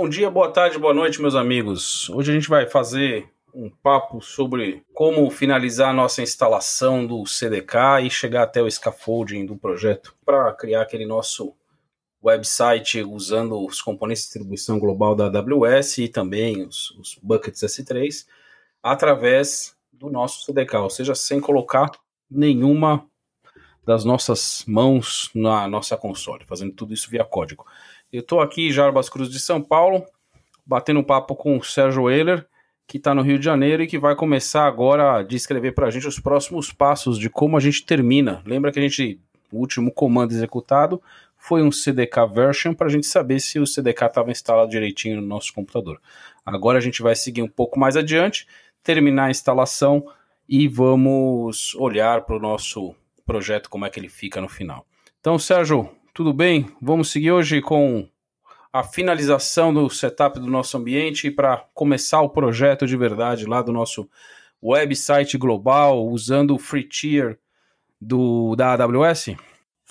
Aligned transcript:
Bom 0.00 0.08
dia, 0.08 0.30
boa 0.30 0.48
tarde, 0.48 0.78
boa 0.78 0.94
noite, 0.94 1.20
meus 1.20 1.34
amigos. 1.34 2.08
Hoje 2.10 2.30
a 2.30 2.34
gente 2.36 2.48
vai 2.48 2.68
fazer 2.68 3.28
um 3.52 3.68
papo 3.68 4.22
sobre 4.22 4.84
como 4.94 5.28
finalizar 5.28 5.90
a 5.90 5.92
nossa 5.92 6.22
instalação 6.22 7.04
do 7.04 7.26
CDK 7.26 8.04
e 8.04 8.08
chegar 8.08 8.44
até 8.44 8.62
o 8.62 8.70
scaffolding 8.70 9.44
do 9.44 9.56
projeto 9.56 10.14
para 10.24 10.52
criar 10.52 10.82
aquele 10.82 11.04
nosso 11.04 11.52
website 12.24 13.02
usando 13.02 13.60
os 13.60 13.82
componentes 13.82 14.22
de 14.22 14.28
distribuição 14.28 14.78
global 14.78 15.16
da 15.16 15.24
AWS 15.24 15.98
e 15.98 16.08
também 16.08 16.64
os, 16.64 16.92
os 16.92 17.18
buckets 17.20 17.60
S3 17.60 18.24
através 18.80 19.76
do 19.92 20.08
nosso 20.08 20.44
CDK, 20.44 20.76
ou 20.76 20.90
seja, 20.90 21.16
sem 21.16 21.40
colocar 21.40 21.90
nenhuma 22.30 23.04
das 23.88 24.04
nossas 24.04 24.64
mãos 24.68 25.30
na 25.34 25.66
nossa 25.66 25.96
console, 25.96 26.44
fazendo 26.44 26.72
tudo 26.72 26.92
isso 26.92 27.08
via 27.10 27.24
código. 27.24 27.66
Eu 28.10 28.20
estou 28.20 28.40
aqui, 28.40 28.72
Jarbas 28.72 29.10
Cruz 29.10 29.28
de 29.28 29.38
São 29.38 29.62
Paulo, 29.62 30.02
batendo 30.64 31.00
um 31.00 31.04
papo 31.04 31.36
com 31.36 31.58
o 31.58 31.62
Sérgio 31.62 32.08
Euler, 32.10 32.46
que 32.86 32.96
está 32.96 33.14
no 33.14 33.20
Rio 33.20 33.38
de 33.38 33.44
Janeiro 33.44 33.82
e 33.82 33.86
que 33.86 33.98
vai 33.98 34.16
começar 34.16 34.66
agora 34.66 35.18
a 35.18 35.22
descrever 35.22 35.72
para 35.72 35.88
a 35.88 35.90
gente 35.90 36.08
os 36.08 36.18
próximos 36.18 36.72
passos 36.72 37.18
de 37.18 37.28
como 37.28 37.54
a 37.54 37.60
gente 37.60 37.84
termina. 37.84 38.42
Lembra 38.46 38.72
que 38.72 38.78
a 38.78 38.82
gente, 38.82 39.20
o 39.52 39.58
último 39.58 39.92
comando 39.92 40.32
executado 40.32 41.02
foi 41.36 41.62
um 41.62 41.70
CDK 41.70 42.26
version 42.32 42.72
para 42.72 42.86
a 42.86 42.90
gente 42.90 43.06
saber 43.06 43.40
se 43.40 43.58
o 43.58 43.66
CDK 43.66 44.06
estava 44.06 44.30
instalado 44.30 44.70
direitinho 44.70 45.20
no 45.20 45.26
nosso 45.26 45.52
computador. 45.52 46.00
Agora 46.46 46.78
a 46.78 46.80
gente 46.80 47.02
vai 47.02 47.14
seguir 47.14 47.42
um 47.42 47.48
pouco 47.48 47.78
mais 47.78 47.94
adiante, 47.94 48.46
terminar 48.82 49.26
a 49.26 49.30
instalação 49.30 50.02
e 50.48 50.66
vamos 50.66 51.74
olhar 51.74 52.22
para 52.22 52.36
o 52.36 52.40
nosso 52.40 52.94
projeto, 53.26 53.68
como 53.68 53.84
é 53.84 53.90
que 53.90 54.00
ele 54.00 54.08
fica 54.08 54.40
no 54.40 54.48
final. 54.48 54.86
Então, 55.20 55.38
Sérgio, 55.38 55.90
tudo 56.18 56.32
bem? 56.32 56.66
Vamos 56.82 57.10
seguir 57.10 57.30
hoje 57.30 57.62
com 57.62 58.08
a 58.72 58.82
finalização 58.82 59.72
do 59.72 59.88
setup 59.88 60.40
do 60.40 60.48
nosso 60.48 60.76
ambiente 60.76 61.30
para 61.30 61.58
começar 61.72 62.20
o 62.22 62.28
projeto 62.28 62.88
de 62.88 62.96
verdade 62.96 63.46
lá 63.46 63.62
do 63.62 63.72
nosso 63.72 64.10
website 64.60 65.38
global, 65.38 66.08
usando 66.08 66.56
o 66.56 66.58
free 66.58 66.82
tier 66.82 67.38
do, 68.00 68.56
da 68.56 68.72
AWS? 68.72 69.36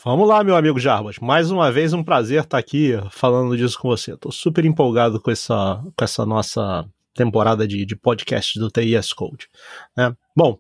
Vamos 0.04 0.28
lá, 0.28 0.44
meu 0.44 0.58
amigo 0.58 0.78
Jarbas. 0.78 1.18
Mais 1.18 1.50
uma 1.50 1.72
vez, 1.72 1.94
um 1.94 2.04
prazer 2.04 2.44
estar 2.44 2.58
aqui 2.58 2.92
falando 3.10 3.56
disso 3.56 3.80
com 3.80 3.88
você. 3.88 4.12
Estou 4.12 4.30
super 4.30 4.66
empolgado 4.66 5.22
com 5.22 5.32
essa, 5.32 5.82
com 5.96 6.04
essa 6.04 6.26
nossa 6.26 6.86
temporada 7.14 7.66
de, 7.66 7.86
de 7.86 7.96
podcast 7.96 8.60
do 8.60 8.70
TIS 8.70 9.14
Code. 9.14 9.48
Né? 9.96 10.14
Bom, 10.36 10.60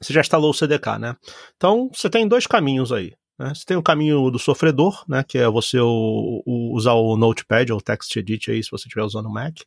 você 0.00 0.12
já 0.12 0.22
instalou 0.22 0.50
o 0.50 0.54
CDK, 0.54 0.98
né? 0.98 1.16
Então, 1.56 1.88
você 1.94 2.10
tem 2.10 2.26
dois 2.26 2.48
caminhos 2.48 2.90
aí. 2.90 3.14
Né? 3.38 3.54
Você 3.54 3.64
tem 3.64 3.76
o 3.76 3.82
caminho 3.82 4.30
do 4.30 4.38
sofredor, 4.38 5.04
né? 5.08 5.22
que 5.22 5.38
é 5.38 5.48
você 5.48 5.78
o, 5.78 6.42
o, 6.44 6.74
usar 6.74 6.94
o 6.94 7.16
Notepad 7.16 7.70
ou 7.72 7.78
o 7.78 7.82
TextEdit 7.82 8.50
aí, 8.50 8.62
se 8.62 8.70
você 8.70 8.86
estiver 8.86 9.04
usando 9.04 9.26
o 9.26 9.32
Mac. 9.32 9.60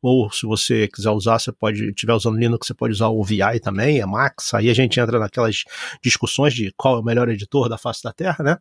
Ou 0.00 0.30
se 0.30 0.46
você 0.46 0.88
quiser 0.88 1.10
usar, 1.10 1.38
você 1.38 1.52
pode, 1.52 1.90
estiver 1.90 2.14
usando 2.14 2.38
Linux, 2.38 2.66
você 2.66 2.74
pode 2.74 2.94
usar 2.94 3.08
o 3.08 3.22
VI 3.22 3.60
também, 3.60 4.00
é 4.00 4.06
Max. 4.06 4.54
Aí 4.54 4.70
a 4.70 4.74
gente 4.74 4.98
entra 4.98 5.18
naquelas 5.18 5.64
discussões 6.02 6.54
de 6.54 6.72
qual 6.76 6.96
é 6.96 7.00
o 7.00 7.04
melhor 7.04 7.28
editor 7.28 7.68
da 7.68 7.76
face 7.76 8.02
da 8.02 8.12
Terra, 8.12 8.42
né? 8.42 8.58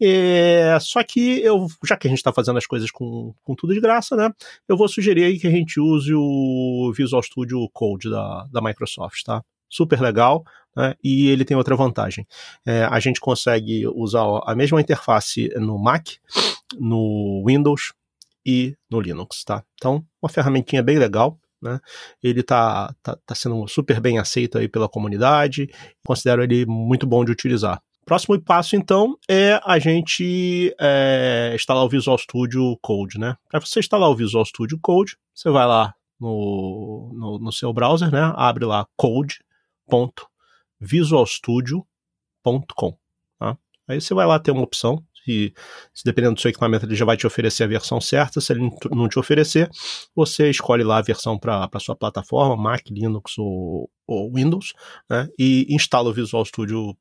E, 0.00 0.78
só 0.80 1.02
que 1.02 1.40
eu, 1.40 1.66
já 1.84 1.96
que 1.96 2.06
a 2.06 2.10
gente 2.10 2.18
está 2.18 2.32
fazendo 2.32 2.58
as 2.58 2.66
coisas 2.66 2.90
com, 2.90 3.34
com 3.42 3.54
tudo 3.54 3.74
de 3.74 3.80
graça, 3.80 4.16
né? 4.16 4.30
Eu 4.68 4.76
vou 4.76 4.88
sugerir 4.88 5.24
aí 5.24 5.38
que 5.38 5.46
a 5.46 5.50
gente 5.50 5.80
use 5.80 6.12
o 6.14 6.92
Visual 6.96 7.22
Studio 7.22 7.68
Code 7.72 8.10
da, 8.10 8.46
da 8.52 8.60
Microsoft, 8.60 9.22
tá? 9.24 9.42
super 9.72 9.98
legal, 10.02 10.44
né? 10.76 10.94
e 11.02 11.28
ele 11.28 11.44
tem 11.44 11.56
outra 11.56 11.76
vantagem. 11.76 12.26
É, 12.66 12.84
a 12.84 12.98
gente 13.00 13.20
consegue 13.20 13.86
usar 13.88 14.24
a 14.44 14.54
mesma 14.54 14.80
interface 14.80 15.48
no 15.56 15.78
Mac, 15.78 16.08
no 16.78 17.42
Windows 17.46 17.92
e 18.44 18.76
no 18.90 19.00
Linux, 19.00 19.44
tá? 19.44 19.62
Então, 19.74 20.04
uma 20.20 20.28
ferramentinha 20.28 20.82
bem 20.82 20.98
legal, 20.98 21.38
né? 21.60 21.78
Ele 22.22 22.40
está 22.40 22.92
tá, 23.02 23.16
tá 23.24 23.34
sendo 23.34 23.66
super 23.68 24.00
bem 24.00 24.18
aceito 24.18 24.58
aí 24.58 24.68
pela 24.68 24.88
comunidade, 24.88 25.68
considero 26.04 26.42
ele 26.42 26.66
muito 26.66 27.06
bom 27.06 27.24
de 27.24 27.30
utilizar. 27.30 27.80
Próximo 28.04 28.40
passo, 28.40 28.74
então, 28.74 29.16
é 29.28 29.60
a 29.64 29.78
gente 29.78 30.74
é, 30.80 31.52
instalar 31.54 31.84
o 31.84 31.88
Visual 31.88 32.18
Studio 32.18 32.76
Code, 32.82 33.16
né? 33.16 33.36
Para 33.48 33.60
você 33.60 33.78
instalar 33.78 34.10
o 34.10 34.16
Visual 34.16 34.44
Studio 34.44 34.76
Code, 34.82 35.16
você 35.32 35.48
vai 35.50 35.66
lá 35.66 35.94
no, 36.18 37.12
no, 37.14 37.38
no 37.38 37.52
seu 37.52 37.72
browser, 37.72 38.10
né? 38.10 38.32
Abre 38.34 38.64
lá 38.64 38.86
code.visualstudio.com. 40.82 42.96
Tá? 43.38 43.56
Aí 43.88 44.00
você 44.00 44.14
vai 44.14 44.26
lá 44.26 44.38
ter 44.38 44.50
uma 44.50 44.62
opção 44.62 45.04
se, 45.24 45.54
se, 45.94 46.04
dependendo 46.04 46.34
do 46.34 46.40
seu 46.40 46.50
equipamento 46.50 46.84
ele 46.84 46.94
já 46.94 47.04
vai 47.04 47.16
te 47.16 47.26
oferecer 47.26 47.64
a 47.64 47.68
versão 47.68 48.00
certa, 48.00 48.40
se 48.40 48.52
ele 48.52 48.70
não 48.90 49.08
te 49.08 49.18
oferecer, 49.18 49.70
você 50.14 50.50
escolhe 50.50 50.82
lá 50.82 50.98
a 50.98 51.02
versão 51.02 51.38
para 51.38 51.68
a 51.72 51.80
sua 51.80 51.94
plataforma, 51.94 52.56
Mac, 52.56 52.82
Linux 52.90 53.38
ou, 53.38 53.88
ou 54.06 54.32
Windows, 54.32 54.74
né, 55.08 55.28
e 55.38 55.66
instala 55.70 56.10
o 56.10 56.12
Visual 56.12 56.44
Studio. 56.44 56.96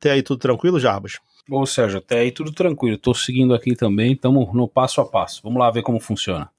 Até 0.00 0.12
aí 0.12 0.22
tudo 0.22 0.38
tranquilo, 0.38 0.78
Jarbas? 0.78 1.18
Ou 1.50 1.66
seja, 1.66 1.98
até 1.98 2.20
aí 2.20 2.30
tudo 2.30 2.52
tranquilo. 2.52 2.96
Estou 2.96 3.14
seguindo 3.14 3.54
aqui 3.54 3.74
também, 3.74 4.12
estamos 4.12 4.52
no 4.54 4.68
passo 4.68 5.00
a 5.00 5.06
passo. 5.06 5.40
Vamos 5.42 5.58
lá 5.58 5.70
ver 5.70 5.82
como 5.82 5.98
funciona. 5.98 6.50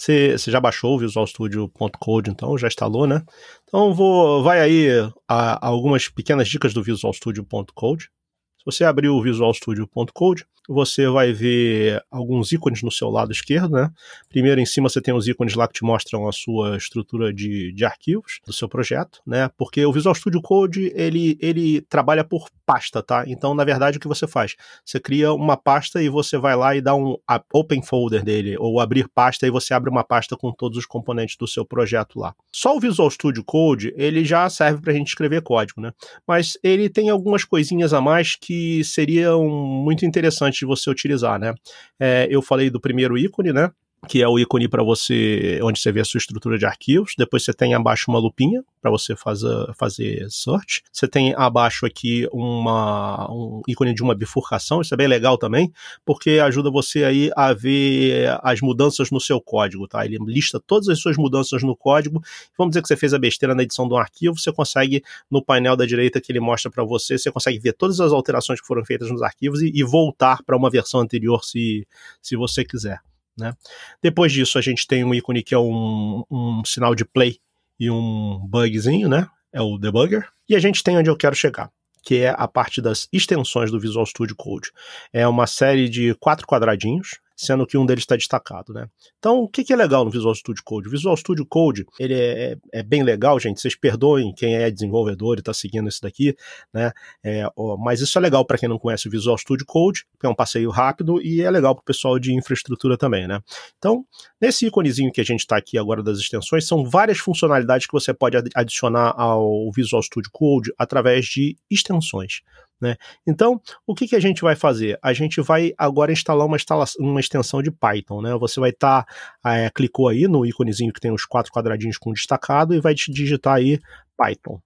Você, 0.00 0.38
você 0.38 0.50
já 0.50 0.58
baixou 0.58 0.96
o 0.96 0.98
Visual 0.98 1.26
Studio.code, 1.26 2.30
então 2.30 2.56
já 2.56 2.68
instalou, 2.68 3.06
né? 3.06 3.22
Então 3.64 3.92
vou, 3.92 4.42
vai 4.42 4.58
aí 4.58 4.88
a, 5.28 5.66
a 5.66 5.68
algumas 5.68 6.08
pequenas 6.08 6.48
dicas 6.48 6.72
do 6.72 6.82
Visual 6.82 7.12
Studio.code. 7.12 8.04
Se 8.04 8.64
você 8.64 8.84
abrir 8.84 9.10
o 9.10 9.20
Visual 9.20 9.52
Studio.code, 9.52 10.46
você 10.72 11.08
vai 11.08 11.32
ver 11.32 12.00
alguns 12.08 12.52
ícones 12.52 12.80
no 12.80 12.92
seu 12.92 13.10
lado 13.10 13.32
esquerdo, 13.32 13.72
né? 13.72 13.90
Primeiro 14.28 14.60
em 14.60 14.66
cima 14.66 14.88
você 14.88 15.00
tem 15.00 15.12
os 15.12 15.26
ícones 15.26 15.54
lá 15.54 15.66
que 15.66 15.74
te 15.74 15.84
mostram 15.84 16.28
a 16.28 16.32
sua 16.32 16.76
estrutura 16.76 17.32
de, 17.32 17.72
de 17.72 17.84
arquivos 17.84 18.38
do 18.46 18.52
seu 18.52 18.68
projeto, 18.68 19.20
né? 19.26 19.50
Porque 19.58 19.84
o 19.84 19.92
Visual 19.92 20.14
Studio 20.14 20.40
Code, 20.40 20.92
ele, 20.94 21.36
ele 21.40 21.80
trabalha 21.82 22.22
por 22.22 22.48
pasta, 22.64 23.02
tá? 23.02 23.24
Então, 23.26 23.52
na 23.52 23.64
verdade, 23.64 23.98
o 23.98 24.00
que 24.00 24.06
você 24.06 24.28
faz? 24.28 24.54
Você 24.84 25.00
cria 25.00 25.32
uma 25.32 25.56
pasta 25.56 26.00
e 26.00 26.08
você 26.08 26.38
vai 26.38 26.54
lá 26.54 26.76
e 26.76 26.80
dá 26.80 26.94
um 26.94 27.16
open 27.52 27.82
folder 27.82 28.22
dele, 28.22 28.56
ou 28.56 28.78
abrir 28.78 29.08
pasta 29.08 29.44
e 29.44 29.50
você 29.50 29.74
abre 29.74 29.90
uma 29.90 30.04
pasta 30.04 30.36
com 30.36 30.52
todos 30.52 30.78
os 30.78 30.86
componentes 30.86 31.36
do 31.36 31.48
seu 31.48 31.64
projeto 31.64 32.20
lá. 32.20 32.32
Só 32.54 32.76
o 32.76 32.80
Visual 32.80 33.10
Studio 33.10 33.42
Code, 33.44 33.92
ele 33.96 34.24
já 34.24 34.48
serve 34.48 34.80
para 34.80 34.92
a 34.92 34.94
gente 34.94 35.08
escrever 35.08 35.42
código, 35.42 35.80
né? 35.80 35.92
Mas 36.24 36.56
ele 36.62 36.88
tem 36.88 37.10
algumas 37.10 37.42
coisinhas 37.44 37.92
a 37.92 38.00
mais 38.00 38.36
que 38.36 38.84
seriam 38.84 39.48
muito 39.48 40.06
interessantes 40.06 40.59
de 40.60 40.66
você 40.66 40.88
utilizar, 40.90 41.38
né? 41.38 41.54
É, 41.98 42.28
eu 42.30 42.40
falei 42.42 42.70
do 42.70 42.80
primeiro 42.80 43.18
ícone, 43.18 43.52
né? 43.52 43.70
Que 44.08 44.22
é 44.22 44.28
o 44.28 44.38
ícone 44.38 44.66
para 44.66 44.82
você, 44.82 45.60
onde 45.62 45.78
você 45.78 45.92
vê 45.92 46.00
a 46.00 46.04
sua 46.04 46.18
estrutura 46.18 46.58
de 46.58 46.64
arquivos. 46.64 47.12
Depois 47.18 47.44
você 47.44 47.52
tem 47.52 47.74
abaixo 47.74 48.10
uma 48.10 48.18
lupinha 48.18 48.64
para 48.80 48.90
você 48.90 49.14
fazer, 49.14 49.66
fazer. 49.74 50.26
Você 50.30 51.06
tem 51.06 51.34
abaixo 51.36 51.84
aqui 51.84 52.26
uma, 52.32 53.30
um 53.30 53.62
ícone 53.68 53.94
de 53.94 54.02
uma 54.02 54.14
bifurcação, 54.14 54.80
isso 54.80 54.94
é 54.94 54.96
bem 54.96 55.06
legal 55.06 55.36
também, 55.36 55.70
porque 56.04 56.38
ajuda 56.38 56.70
você 56.70 57.04
aí 57.04 57.30
a 57.36 57.52
ver 57.52 58.38
as 58.42 58.60
mudanças 58.60 59.10
no 59.10 59.20
seu 59.20 59.40
código, 59.40 59.86
tá? 59.86 60.04
Ele 60.04 60.18
lista 60.26 60.58
todas 60.58 60.88
as 60.88 60.98
suas 60.98 61.16
mudanças 61.16 61.62
no 61.62 61.76
código. 61.76 62.22
Vamos 62.56 62.72
dizer 62.72 62.82
que 62.82 62.88
você 62.88 62.96
fez 62.96 63.12
a 63.12 63.18
besteira 63.18 63.54
na 63.54 63.62
edição 63.62 63.86
de 63.86 63.94
um 63.94 63.98
arquivo, 63.98 64.38
você 64.38 64.52
consegue, 64.52 65.02
no 65.30 65.44
painel 65.44 65.76
da 65.76 65.84
direita 65.84 66.20
que 66.20 66.32
ele 66.32 66.40
mostra 66.40 66.70
para 66.70 66.84
você, 66.84 67.18
você 67.18 67.30
consegue 67.30 67.58
ver 67.58 67.74
todas 67.74 68.00
as 68.00 68.12
alterações 68.12 68.60
que 68.60 68.66
foram 68.66 68.84
feitas 68.84 69.10
nos 69.10 69.22
arquivos 69.22 69.60
e, 69.60 69.70
e 69.74 69.82
voltar 69.84 70.42
para 70.42 70.56
uma 70.56 70.70
versão 70.70 71.00
anterior 71.00 71.44
se, 71.44 71.86
se 72.22 72.34
você 72.34 72.64
quiser. 72.64 73.00
Né? 73.36 73.54
Depois 74.02 74.32
disso, 74.32 74.58
a 74.58 74.62
gente 74.62 74.86
tem 74.86 75.04
um 75.04 75.14
ícone 75.14 75.42
que 75.42 75.54
é 75.54 75.58
um, 75.58 76.24
um 76.30 76.62
sinal 76.64 76.94
de 76.94 77.04
play 77.04 77.38
e 77.78 77.90
um 77.90 78.38
bugzinho, 78.46 79.08
né? 79.08 79.26
É 79.52 79.60
o 79.60 79.78
debugger. 79.78 80.28
E 80.48 80.54
a 80.54 80.58
gente 80.58 80.82
tem 80.82 80.98
onde 80.98 81.08
eu 81.08 81.16
quero 81.16 81.34
chegar, 81.34 81.70
que 82.02 82.18
é 82.18 82.34
a 82.36 82.46
parte 82.46 82.82
das 82.82 83.08
extensões 83.12 83.70
do 83.70 83.80
Visual 83.80 84.04
Studio 84.04 84.36
Code. 84.36 84.70
É 85.12 85.26
uma 85.26 85.46
série 85.46 85.88
de 85.88 86.14
quatro 86.14 86.46
quadradinhos 86.46 87.18
sendo 87.40 87.66
que 87.66 87.78
um 87.78 87.86
deles 87.86 88.02
está 88.02 88.16
destacado, 88.16 88.72
né? 88.72 88.86
Então, 89.18 89.38
o 89.38 89.48
que, 89.48 89.64
que, 89.64 89.72
é 89.72 89.76
legal 89.76 90.04
no 90.04 90.10
Visual 90.10 90.34
Studio 90.34 90.62
Code? 90.62 90.88
O 90.88 90.90
Visual 90.90 91.16
Studio 91.16 91.46
Code, 91.46 91.86
ele 91.98 92.14
é, 92.14 92.56
é 92.70 92.82
bem 92.82 93.02
legal, 93.02 93.40
gente, 93.40 93.60
vocês 93.60 93.74
perdoem 93.74 94.34
quem 94.34 94.56
é 94.56 94.70
desenvolvedor 94.70 95.36
e 95.36 95.40
está 95.40 95.54
seguindo 95.54 95.88
isso 95.88 96.02
daqui, 96.02 96.36
né? 96.72 96.92
É, 97.24 97.48
ó, 97.56 97.78
mas 97.78 98.00
isso 98.02 98.18
é 98.18 98.20
legal 98.20 98.44
para 98.44 98.58
quem 98.58 98.68
não 98.68 98.78
conhece 98.78 99.08
o 99.08 99.10
Visual 99.10 99.38
Studio 99.38 99.64
Code, 99.64 100.04
que 100.18 100.26
é 100.26 100.28
um 100.28 100.34
passeio 100.34 100.68
rápido 100.70 101.20
e 101.22 101.40
é 101.40 101.50
legal 101.50 101.74
para 101.74 101.80
o 101.80 101.84
pessoal 101.84 102.18
de 102.18 102.34
infraestrutura 102.34 102.98
também, 102.98 103.26
né? 103.26 103.40
Então, 103.78 104.04
nesse 104.38 104.66
íconezinho 104.66 105.10
que 105.10 105.20
a 105.20 105.24
gente 105.24 105.40
está 105.40 105.56
aqui 105.56 105.78
agora 105.78 106.02
das 106.02 106.18
extensões, 106.18 106.66
são 106.66 106.84
várias 106.84 107.18
funcionalidades 107.18 107.86
que 107.86 107.92
você 107.92 108.12
pode 108.12 108.36
adicionar 108.54 109.14
ao 109.16 109.70
Visual 109.74 110.02
Studio 110.02 110.30
Code 110.30 110.72
através 110.76 111.24
de 111.24 111.56
extensões. 111.70 112.42
Né? 112.80 112.96
Então, 113.26 113.60
o 113.86 113.94
que, 113.94 114.08
que 114.08 114.16
a 114.16 114.20
gente 114.20 114.42
vai 114.42 114.56
fazer? 114.56 114.98
A 115.02 115.12
gente 115.12 115.40
vai 115.40 115.72
agora 115.76 116.12
instalar 116.12 116.46
uma, 116.46 116.56
uma 116.98 117.20
extensão 117.20 117.62
de 117.62 117.70
Python. 117.70 118.22
Né? 118.22 118.36
Você 118.38 118.58
vai 118.58 118.70
estar, 118.70 119.04
tá, 119.42 119.56
é, 119.56 119.70
clicou 119.70 120.08
aí 120.08 120.26
no 120.26 120.46
íconezinho 120.46 120.92
que 120.92 121.00
tem 121.00 121.12
os 121.12 121.24
quatro 121.24 121.52
quadradinhos 121.52 121.98
com 121.98 122.12
destacado 122.12 122.74
e 122.74 122.80
vai 122.80 122.94
te 122.94 123.12
digitar 123.12 123.56
aí 123.56 123.78
Python. 124.16 124.60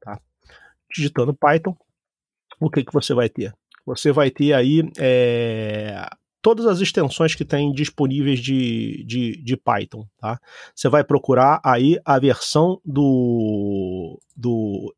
Tá? 0.00 0.20
Digitando 0.92 1.34
Python, 1.34 1.76
o 2.60 2.70
que, 2.70 2.84
que 2.84 2.92
você 2.92 3.14
vai 3.14 3.28
ter? 3.28 3.54
Você 3.86 4.12
vai 4.12 4.30
ter 4.30 4.52
aí 4.52 4.82
é, 4.98 6.06
todas 6.42 6.66
as 6.66 6.80
extensões 6.80 7.34
que 7.34 7.44
tem 7.44 7.72
disponíveis 7.72 8.40
de, 8.40 9.04
de, 9.04 9.42
de 9.42 9.56
Python, 9.56 10.06
tá? 10.18 10.38
Você 10.74 10.88
vai 10.88 11.04
procurar 11.04 11.60
aí 11.64 11.98
a 12.04 12.18
versão 12.18 12.80
do, 12.84 14.18
do 14.36 14.94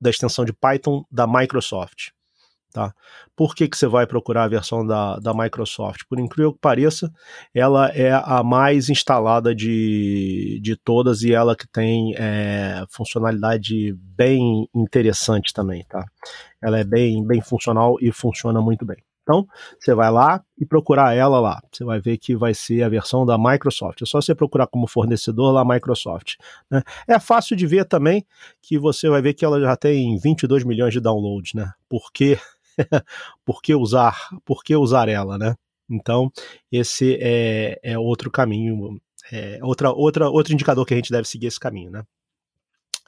da 0.00 0.10
extensão 0.10 0.44
de 0.44 0.52
Python 0.52 1.04
da 1.10 1.26
Microsoft. 1.26 2.10
Tá? 2.72 2.92
Por 3.34 3.54
que, 3.54 3.66
que 3.66 3.76
você 3.76 3.86
vai 3.86 4.06
procurar 4.06 4.44
a 4.44 4.48
versão 4.48 4.86
da, 4.86 5.16
da 5.16 5.32
Microsoft? 5.32 6.02
Por 6.08 6.20
incrível 6.20 6.52
que 6.52 6.60
pareça, 6.60 7.10
ela 7.54 7.88
é 7.88 8.12
a 8.12 8.42
mais 8.42 8.90
instalada 8.90 9.54
de, 9.54 10.60
de 10.62 10.76
todas 10.76 11.22
e 11.22 11.32
ela 11.32 11.56
que 11.56 11.66
tem 11.66 12.14
é, 12.16 12.84
funcionalidade 12.90 13.94
bem 13.94 14.68
interessante 14.74 15.52
também. 15.52 15.84
Tá? 15.88 16.04
Ela 16.62 16.78
é 16.78 16.84
bem, 16.84 17.26
bem 17.26 17.40
funcional 17.40 17.96
e 18.00 18.12
funciona 18.12 18.60
muito 18.60 18.84
bem. 18.84 19.07
Então, 19.28 19.46
você 19.78 19.94
vai 19.94 20.10
lá 20.10 20.42
e 20.58 20.64
procurar 20.64 21.14
ela 21.14 21.38
lá. 21.38 21.60
Você 21.70 21.84
vai 21.84 22.00
ver 22.00 22.16
que 22.16 22.34
vai 22.34 22.54
ser 22.54 22.82
a 22.82 22.88
versão 22.88 23.26
da 23.26 23.36
Microsoft. 23.36 24.00
É 24.00 24.06
só 24.06 24.22
você 24.22 24.34
procurar 24.34 24.66
como 24.66 24.86
fornecedor 24.86 25.52
lá 25.52 25.62
Microsoft. 25.66 26.36
Né? 26.70 26.82
É 27.06 27.20
fácil 27.20 27.54
de 27.54 27.66
ver 27.66 27.84
também 27.84 28.24
que 28.62 28.78
você 28.78 29.06
vai 29.10 29.20
ver 29.20 29.34
que 29.34 29.44
ela 29.44 29.60
já 29.60 29.76
tem 29.76 30.16
22 30.16 30.64
milhões 30.64 30.94
de 30.94 31.00
downloads, 31.00 31.52
né? 31.52 31.70
Porque 31.90 32.38
por 33.44 33.60
que 33.60 33.74
usar, 33.74 34.16
por 34.46 34.64
que 34.64 34.74
usar 34.74 35.10
ela, 35.10 35.36
né? 35.36 35.54
Então, 35.90 36.32
esse 36.72 37.18
é, 37.20 37.78
é 37.82 37.98
outro 37.98 38.30
caminho, 38.30 38.98
é 39.30 39.58
outra, 39.62 39.92
outra, 39.92 40.30
outro 40.30 40.54
indicador 40.54 40.86
que 40.86 40.94
a 40.94 40.96
gente 40.96 41.12
deve 41.12 41.28
seguir 41.28 41.48
esse 41.48 41.60
caminho, 41.60 41.90
né? 41.90 42.02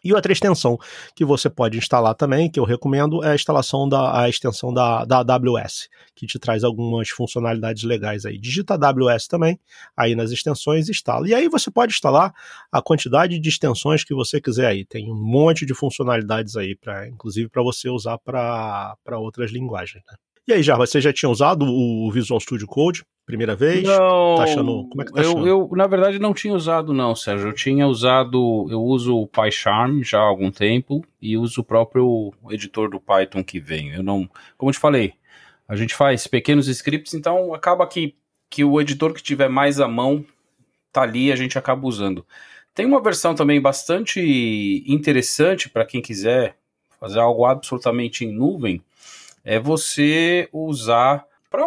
E 0.02 0.12
outra 0.12 0.32
extensão 0.32 0.78
que 1.14 1.24
você 1.24 1.50
pode 1.50 1.76
instalar 1.76 2.14
também, 2.14 2.50
que 2.50 2.58
eu 2.58 2.64
recomendo, 2.64 3.22
é 3.24 3.32
a 3.32 3.34
instalação 3.34 3.88
da 3.88 4.20
a 4.20 4.28
extensão 4.28 4.72
da, 4.72 5.04
da 5.04 5.18
AWS, 5.18 5.88
que 6.14 6.26
te 6.26 6.38
traz 6.38 6.64
algumas 6.64 7.08
funcionalidades 7.10 7.82
legais 7.82 8.24
aí. 8.24 8.38
Digita 8.38 8.74
AWS 8.74 9.26
também, 9.26 9.58
aí 9.96 10.14
nas 10.14 10.30
extensões 10.30 10.88
instala. 10.88 11.28
E 11.28 11.34
aí 11.34 11.48
você 11.48 11.70
pode 11.70 11.92
instalar 11.92 12.32
a 12.72 12.82
quantidade 12.82 13.38
de 13.38 13.48
extensões 13.48 14.04
que 14.04 14.14
você 14.14 14.40
quiser 14.40 14.66
aí. 14.66 14.84
Tem 14.84 15.10
um 15.10 15.16
monte 15.16 15.66
de 15.66 15.74
funcionalidades 15.74 16.56
aí, 16.56 16.74
pra, 16.76 17.08
inclusive 17.08 17.48
para 17.48 17.62
você 17.62 17.88
usar 17.88 18.18
para 18.18 19.18
outras 19.18 19.50
linguagens. 19.50 20.02
Né? 20.08 20.16
E 20.48 20.52
aí, 20.52 20.62
Jarva, 20.62 20.86
você 20.86 21.00
já 21.00 21.12
tinha 21.12 21.30
usado 21.30 21.64
o 21.64 22.10
Visual 22.10 22.40
Studio 22.40 22.66
Code? 22.66 23.04
Primeira 23.24 23.54
vez? 23.54 23.84
Não. 23.84 24.34
Tá 24.36 24.42
achando, 24.42 24.88
como 24.88 25.02
é 25.02 25.04
que 25.04 25.12
tá 25.12 25.20
achando? 25.20 25.46
Eu, 25.46 25.68
eu, 25.70 25.76
na 25.76 25.86
verdade, 25.86 26.18
não 26.18 26.34
tinha 26.34 26.52
usado, 26.52 26.92
não, 26.92 27.14
Sérgio. 27.14 27.48
Eu 27.48 27.52
tinha 27.52 27.86
usado. 27.86 28.66
Eu 28.68 28.82
uso 28.82 29.16
o 29.16 29.28
PyCharm 29.28 30.02
já 30.02 30.18
há 30.18 30.22
algum 30.22 30.50
tempo 30.50 31.04
e 31.22 31.36
uso 31.36 31.60
o 31.60 31.64
próprio 31.64 32.32
editor 32.50 32.90
do 32.90 32.98
Python 32.98 33.44
que 33.44 33.60
vem. 33.60 33.90
Eu 33.90 34.02
não. 34.02 34.28
Como 34.58 34.70
eu 34.70 34.74
te 34.74 34.80
falei, 34.80 35.14
a 35.68 35.76
gente 35.76 35.94
faz 35.94 36.26
pequenos 36.26 36.66
scripts, 36.66 37.14
então 37.14 37.54
acaba 37.54 37.86
que, 37.86 38.16
que 38.50 38.64
o 38.64 38.80
editor 38.80 39.14
que 39.14 39.22
tiver 39.22 39.48
mais 39.48 39.78
à 39.78 39.86
mão 39.86 40.24
tá 40.92 41.02
ali 41.02 41.26
e 41.26 41.32
a 41.32 41.36
gente 41.36 41.56
acaba 41.56 41.86
usando. 41.86 42.26
Tem 42.74 42.84
uma 42.84 43.00
versão 43.00 43.34
também 43.34 43.60
bastante 43.60 44.84
interessante 44.86 45.68
para 45.68 45.84
quem 45.84 46.02
quiser 46.02 46.56
fazer 46.98 47.20
algo 47.20 47.44
absolutamente 47.44 48.24
em 48.24 48.32
nuvem 48.32 48.82
é 49.44 49.58
você 49.58 50.48
usar 50.52 51.24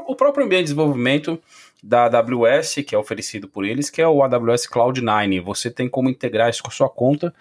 o 0.07 0.15
próprio 0.15 0.45
ambiente 0.45 0.61
de 0.61 0.65
desenvolvimento 0.65 1.39
da 1.83 2.05
AWS, 2.05 2.75
que 2.87 2.95
é 2.95 2.97
oferecido 2.97 3.47
por 3.47 3.65
eles, 3.65 3.89
que 3.89 4.01
é 4.01 4.07
o 4.07 4.23
AWS 4.23 4.67
Cloud9. 4.67 5.41
Você 5.41 5.69
tem 5.69 5.89
como 5.89 6.09
integrar 6.09 6.49
isso 6.49 6.63
com 6.63 6.69
a 6.69 6.73
sua 6.73 6.89
conta. 6.89 7.33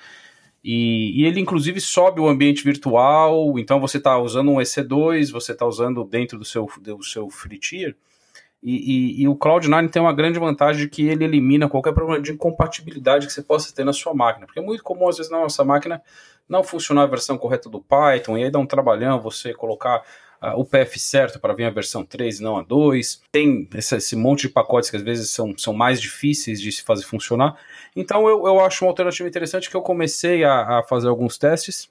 E, 0.65 1.21
e 1.21 1.27
ele, 1.27 1.41
inclusive, 1.41 1.81
sobe 1.81 2.21
o 2.21 2.29
ambiente 2.29 2.65
virtual. 2.65 3.59
Então, 3.59 3.81
você 3.81 3.99
está 3.99 4.19
usando 4.19 4.51
um 4.51 4.57
EC2, 4.57 5.31
você 5.31 5.53
está 5.53 5.65
usando 5.65 6.03
dentro 6.05 6.39
do 6.39 6.45
seu, 6.45 6.69
do 6.81 7.03
seu 7.05 7.31
free 7.31 7.59
tier. 7.59 7.95
E, 8.63 9.21
e, 9.21 9.23
e, 9.23 9.29
o 9.29 9.37
Cloud9 9.37 9.91
tem 9.91 10.01
uma 10.01 10.13
grande 10.13 10.39
vantagem 10.39 10.83
de 10.83 10.89
que 10.89 11.09
ele 11.09 11.25
elimina 11.25 11.69
qualquer 11.69 11.93
problema 11.93 12.21
de 12.21 12.31
incompatibilidade 12.31 13.27
que 13.27 13.33
você 13.33 13.43
possa 13.43 13.75
ter 13.75 13.85
na 13.85 13.93
sua 13.93 14.15
máquina. 14.15 14.47
Porque 14.47 14.61
é 14.61 14.63
muito 14.63 14.85
comum, 14.85 15.09
às 15.09 15.17
vezes, 15.17 15.31
na 15.31 15.39
nossa 15.39 15.65
máquina 15.65 16.01
não 16.49 16.63
funcionar 16.63 17.03
a 17.03 17.07
versão 17.07 17.39
correta 17.39 17.69
do 17.69 17.81
Python, 17.81 18.37
e 18.37 18.45
aí 18.45 18.51
dá 18.51 18.59
um 18.59 18.67
trabalhão 18.67 19.21
você 19.21 19.55
colocar 19.55 20.03
o 20.57 20.65
PF 20.65 20.99
certo 20.99 21.39
para 21.39 21.55
vir 21.55 21.65
a 21.65 21.71
versão 21.71 22.05
3 22.05 22.41
e 22.41 22.43
não 22.43 22.57
a 22.57 22.63
2. 22.63 23.23
Tem 23.31 23.69
esse, 23.75 23.97
esse, 23.97 24.17
monte 24.17 24.43
de 24.43 24.49
pacotes 24.49 24.91
que 24.91 24.97
às 24.97 25.03
vezes 25.03 25.31
são, 25.31 25.57
são 25.57 25.73
mais 25.73 26.01
difíceis 26.01 26.61
de 26.61 26.73
se 26.73 26.83
fazer 26.83 27.05
funcionar. 27.05 27.57
Então 27.95 28.29
eu, 28.29 28.47
eu 28.47 28.61
acho 28.61 28.85
uma 28.85 28.91
alternativa 28.91 29.29
interessante 29.29 29.71
que 29.71 29.77
eu 29.77 29.83
comecei 29.83 30.43
a, 30.45 30.79
a 30.79 30.83
fazer 30.83 31.09
alguns 31.09 31.39
testes. 31.39 31.89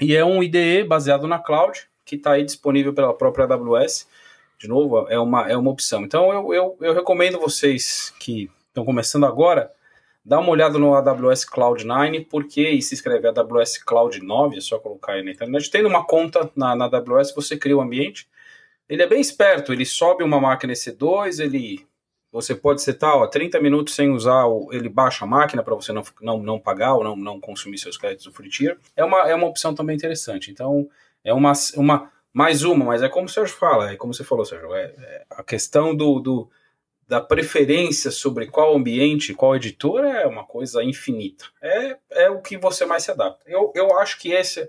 E 0.00 0.14
é 0.14 0.24
um 0.24 0.42
IDE 0.42 0.84
baseado 0.84 1.26
na 1.26 1.38
cloud, 1.38 1.88
que 2.04 2.16
está 2.16 2.32
aí 2.32 2.44
disponível 2.44 2.92
pela 2.92 3.14
própria 3.14 3.46
AWS. 3.46 4.08
De 4.58 4.68
novo, 4.68 5.06
é 5.08 5.18
uma, 5.18 5.50
é 5.50 5.56
uma 5.56 5.70
opção. 5.70 6.04
Então 6.04 6.32
eu, 6.32 6.54
eu, 6.54 6.76
eu 6.80 6.94
recomendo 6.94 7.40
vocês 7.40 8.14
que 8.20 8.50
estão 8.68 8.84
começando 8.84 9.26
agora 9.26 9.70
Dá 10.24 10.40
uma 10.40 10.48
olhada 10.48 10.78
no 10.78 10.94
AWS 10.94 11.44
Cloud 11.44 11.84
9, 11.84 12.20
porque 12.22 12.70
e 12.70 12.80
se 12.80 12.94
escreve 12.94 13.28
AWS 13.28 13.78
Cloud 13.84 14.20
9, 14.22 14.56
é 14.56 14.60
só 14.60 14.78
colocar 14.78 15.12
aí 15.12 15.22
na 15.22 15.32
internet. 15.32 15.70
Tendo 15.70 15.88
uma 15.88 16.04
conta 16.04 16.50
na, 16.56 16.74
na 16.74 16.86
AWS, 16.86 17.34
você 17.34 17.58
cria 17.58 17.76
o 17.76 17.80
um 17.80 17.82
ambiente. 17.82 18.26
Ele 18.88 19.02
é 19.02 19.06
bem 19.06 19.20
esperto, 19.20 19.72
ele 19.72 19.84
sobe 19.84 20.24
uma 20.24 20.40
máquina 20.40 20.72
EC2, 20.72 21.40
ele 21.42 21.86
você 22.32 22.52
pode 22.52 22.82
setar 22.82 23.16
ó, 23.16 23.28
30 23.28 23.60
minutos 23.60 23.94
sem 23.94 24.10
usar, 24.10 24.46
o, 24.46 24.68
ele 24.72 24.88
baixa 24.88 25.24
a 25.24 25.28
máquina 25.28 25.62
para 25.62 25.74
você 25.74 25.92
não, 25.92 26.02
não, 26.20 26.42
não 26.42 26.58
pagar 26.58 26.94
ou 26.94 27.04
não, 27.04 27.14
não 27.14 27.38
consumir 27.38 27.78
seus 27.78 27.96
créditos 27.96 28.24
do 28.24 28.32
free 28.32 28.48
tier. 28.48 28.76
É 28.96 29.04
uma, 29.04 29.28
é 29.28 29.34
uma 29.36 29.46
opção 29.46 29.72
também 29.72 29.94
interessante. 29.94 30.50
Então, 30.50 30.88
é 31.22 31.32
uma, 31.32 31.52
uma 31.76 32.10
mais 32.32 32.64
uma, 32.64 32.86
mas 32.86 33.02
é 33.02 33.08
como 33.08 33.26
o 33.26 33.28
Sérgio 33.28 33.54
fala, 33.54 33.92
é 33.92 33.96
como 33.96 34.12
você 34.12 34.24
falou, 34.24 34.44
Sérgio, 34.44 34.74
é, 34.74 34.82
é 34.98 35.24
a 35.30 35.44
questão 35.44 35.94
do, 35.94 36.18
do 36.18 36.50
da 37.06 37.20
preferência 37.20 38.10
sobre 38.10 38.46
qual 38.46 38.74
ambiente, 38.76 39.34
qual 39.34 39.54
editor 39.54 40.04
é 40.04 40.26
uma 40.26 40.44
coisa 40.44 40.82
infinita. 40.82 41.44
É, 41.62 41.96
é 42.10 42.30
o 42.30 42.40
que 42.40 42.56
você 42.56 42.84
mais 42.86 43.02
se 43.02 43.10
adapta. 43.10 43.44
Eu, 43.46 43.72
eu 43.74 43.98
acho 43.98 44.18
que 44.18 44.32
esse, 44.32 44.68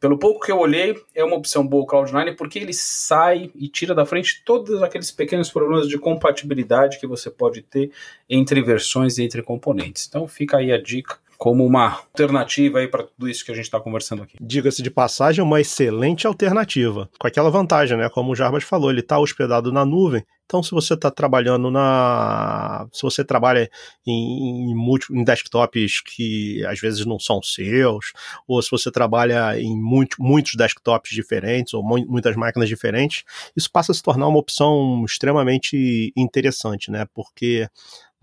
pelo 0.00 0.18
pouco 0.18 0.44
que 0.44 0.52
eu 0.52 0.58
olhei, 0.58 0.96
é 1.14 1.24
uma 1.24 1.36
opção 1.36 1.66
boa 1.66 1.84
o 1.84 1.86
Cloud9 1.86 2.36
porque 2.36 2.58
ele 2.58 2.72
sai 2.72 3.50
e 3.54 3.68
tira 3.68 3.94
da 3.94 4.06
frente 4.06 4.42
todos 4.44 4.82
aqueles 4.82 5.10
pequenos 5.10 5.50
problemas 5.50 5.88
de 5.88 5.98
compatibilidade 5.98 7.00
que 7.00 7.06
você 7.06 7.30
pode 7.30 7.62
ter 7.62 7.90
entre 8.28 8.62
versões 8.62 9.18
e 9.18 9.24
entre 9.24 9.42
componentes. 9.42 10.06
Então 10.06 10.28
fica 10.28 10.58
aí 10.58 10.72
a 10.72 10.80
dica 10.80 11.18
como 11.38 11.64
uma 11.64 11.84
alternativa 11.84 12.78
aí 12.78 12.88
para 12.88 13.04
tudo 13.04 13.28
isso 13.28 13.44
que 13.44 13.52
a 13.52 13.54
gente 13.54 13.64
está 13.64 13.80
conversando 13.80 14.22
aqui. 14.22 14.36
Diga-se 14.40 14.82
de 14.82 14.90
passagem, 14.90 15.42
uma 15.42 15.60
excelente 15.60 16.26
alternativa. 16.26 17.08
Com 17.18 17.26
aquela 17.26 17.50
vantagem, 17.50 17.96
né? 17.96 18.08
Como 18.08 18.32
o 18.32 18.36
Jarbas 18.36 18.64
falou, 18.64 18.90
ele 18.90 19.00
está 19.00 19.18
hospedado 19.18 19.72
na 19.72 19.84
nuvem. 19.84 20.24
Então, 20.46 20.62
se 20.62 20.70
você 20.70 20.94
está 20.94 21.10
trabalhando 21.10 21.72
na. 21.72 22.86
Se 22.92 23.02
você 23.02 23.24
trabalha 23.24 23.68
em, 24.06 24.70
em, 24.70 24.74
em, 25.10 25.24
desktops 25.24 26.00
que 26.00 26.64
às 26.66 26.78
vezes 26.78 27.04
não 27.04 27.18
são 27.18 27.42
seus, 27.42 28.12
ou 28.46 28.62
se 28.62 28.70
você 28.70 28.90
trabalha 28.90 29.60
em 29.60 29.76
muito, 29.76 30.16
muitos 30.20 30.54
desktops 30.54 31.10
diferentes, 31.10 31.74
ou 31.74 31.82
mu 31.82 31.96
muitas 32.06 32.36
máquinas 32.36 32.68
diferentes, 32.68 33.24
isso 33.56 33.70
passa 33.70 33.90
a 33.90 33.94
se 33.94 34.02
tornar 34.02 34.28
uma 34.28 34.38
opção 34.38 35.04
extremamente 35.04 36.12
interessante, 36.16 36.92
né? 36.92 37.06
Porque 37.12 37.68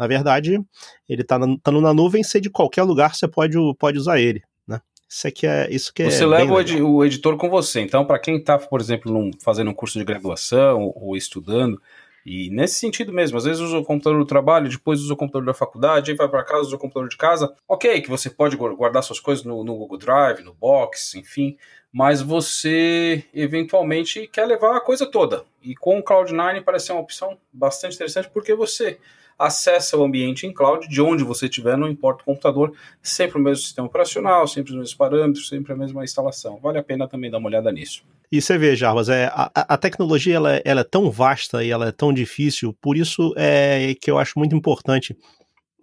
na 0.04 0.08
verdade, 0.08 0.62
ele 1.08 1.22
está 1.22 1.40
tá 1.40 1.72
na 1.72 1.94
nuvem, 1.94 2.24
se 2.24 2.42
de 2.42 2.50
qualquer 2.50 2.84
lugar 2.84 3.16
você 3.16 3.26
pode, 3.26 3.58
pode 3.80 3.98
usar 3.98 4.20
ele. 4.20 4.44
Né? 4.68 4.82
Isso, 5.10 5.26
aqui 5.26 5.48
é, 5.48 5.70
isso 5.72 5.94
que 5.94 6.04
você 6.04 6.26
é 6.26 6.28
leva 6.28 6.54
o 6.54 7.06
editor 7.06 7.38
com 7.38 7.50
você. 7.50 7.80
Então, 7.80 8.04
para 8.04 8.20
quem 8.20 8.36
está, 8.36 8.60
por 8.60 8.82
exemplo, 8.82 9.10
num, 9.10 9.32
fazendo 9.42 9.72
um 9.72 9.74
curso 9.74 9.98
de 9.98 10.04
graduação 10.04 10.82
ou, 10.82 11.12
ou 11.12 11.16
estudando, 11.16 11.82
e 12.26 12.50
nesse 12.50 12.76
sentido 12.76 13.14
mesmo, 13.14 13.38
às 13.38 13.46
vezes 13.46 13.62
usa 13.62 13.78
o 13.78 13.86
computador 13.86 14.20
do 14.20 14.26
trabalho, 14.26 14.70
depois 14.70 15.00
usa 15.00 15.14
o 15.14 15.18
computador 15.18 15.46
da 15.46 15.54
faculdade, 15.54 16.12
aí 16.12 16.18
vai 16.18 16.28
para 16.28 16.44
casa, 16.44 16.64
usa 16.64 16.76
o 16.76 16.80
computador 16.80 17.08
de 17.08 17.16
casa. 17.16 17.56
Ok, 17.66 18.02
que 18.02 18.10
você 18.10 18.30
pode 18.30 18.58
guardar 18.58 19.04
suas 19.04 19.22
coisas 19.22 19.46
no, 19.46 19.64
no, 19.64 19.78
Google 19.78 19.98
Drive, 19.98 20.42
no 20.42 20.54
Box, 20.54 21.16
enfim, 21.16 21.58
mas 21.94 22.22
você 22.22 23.24
eventualmente 23.34 24.28
quer 24.28 24.46
levar 24.46 24.76
a 24.76 24.82
coisa 24.82 25.06
toda. 25.06 25.46
E 25.62 25.74
com 25.74 26.00
o 26.00 26.04
Cloud9 26.04 26.62
parece 26.62 26.88
ser 26.88 26.92
uma 26.92 27.02
opção 27.02 27.38
bastante 27.54 27.96
interessante 27.96 28.30
porque 28.30 28.54
você 28.54 29.00
acessa 29.38 29.98
o 29.98 30.04
ambiente 30.04 30.46
em 30.46 30.54
cloud 30.54 30.88
de 30.88 31.02
onde 31.02 31.24
você 31.24 31.46
estiver, 31.46 31.78
não 31.78 31.88
importa 31.88 32.22
o 32.22 32.26
computador, 32.26 32.74
sempre 33.02 33.38
o 33.38 33.42
mesmo 33.42 33.64
sistema 33.64 33.88
operacional, 33.88 34.48
sempre 34.48 34.72
os 34.72 34.78
mesmos 34.78 34.96
parâmetros, 34.96 35.50
sempre 35.50 35.74
a 35.74 35.76
mesma 35.76 36.04
instalação. 36.04 36.60
Vale 36.62 36.78
a 36.78 36.84
pena 36.84 37.08
também 37.08 37.30
dar 37.30 37.38
uma 37.38 37.48
olhada 37.48 37.72
nisso. 37.72 38.04
E 38.32 38.42
você 38.42 38.58
vê, 38.58 38.76
Jarbas, 38.76 39.10
é, 39.10 39.26
a, 39.26 39.52
a 39.54 39.78
tecnologia 39.78 40.36
ela, 40.36 40.62
ela 40.66 40.82
é 40.82 40.84
tão 40.84 41.12
vasta 41.12 41.64
e 41.64 41.70
ela 41.70 41.90
é 41.90 41.92
tão 41.92 42.12
difícil, 42.12 42.74
por 42.82 42.98
isso 42.98 43.34
é 43.38 43.96
que 44.02 44.10
eu 44.10 44.18
acho 44.18 44.40
muito 44.40 44.56
importante 44.56 45.16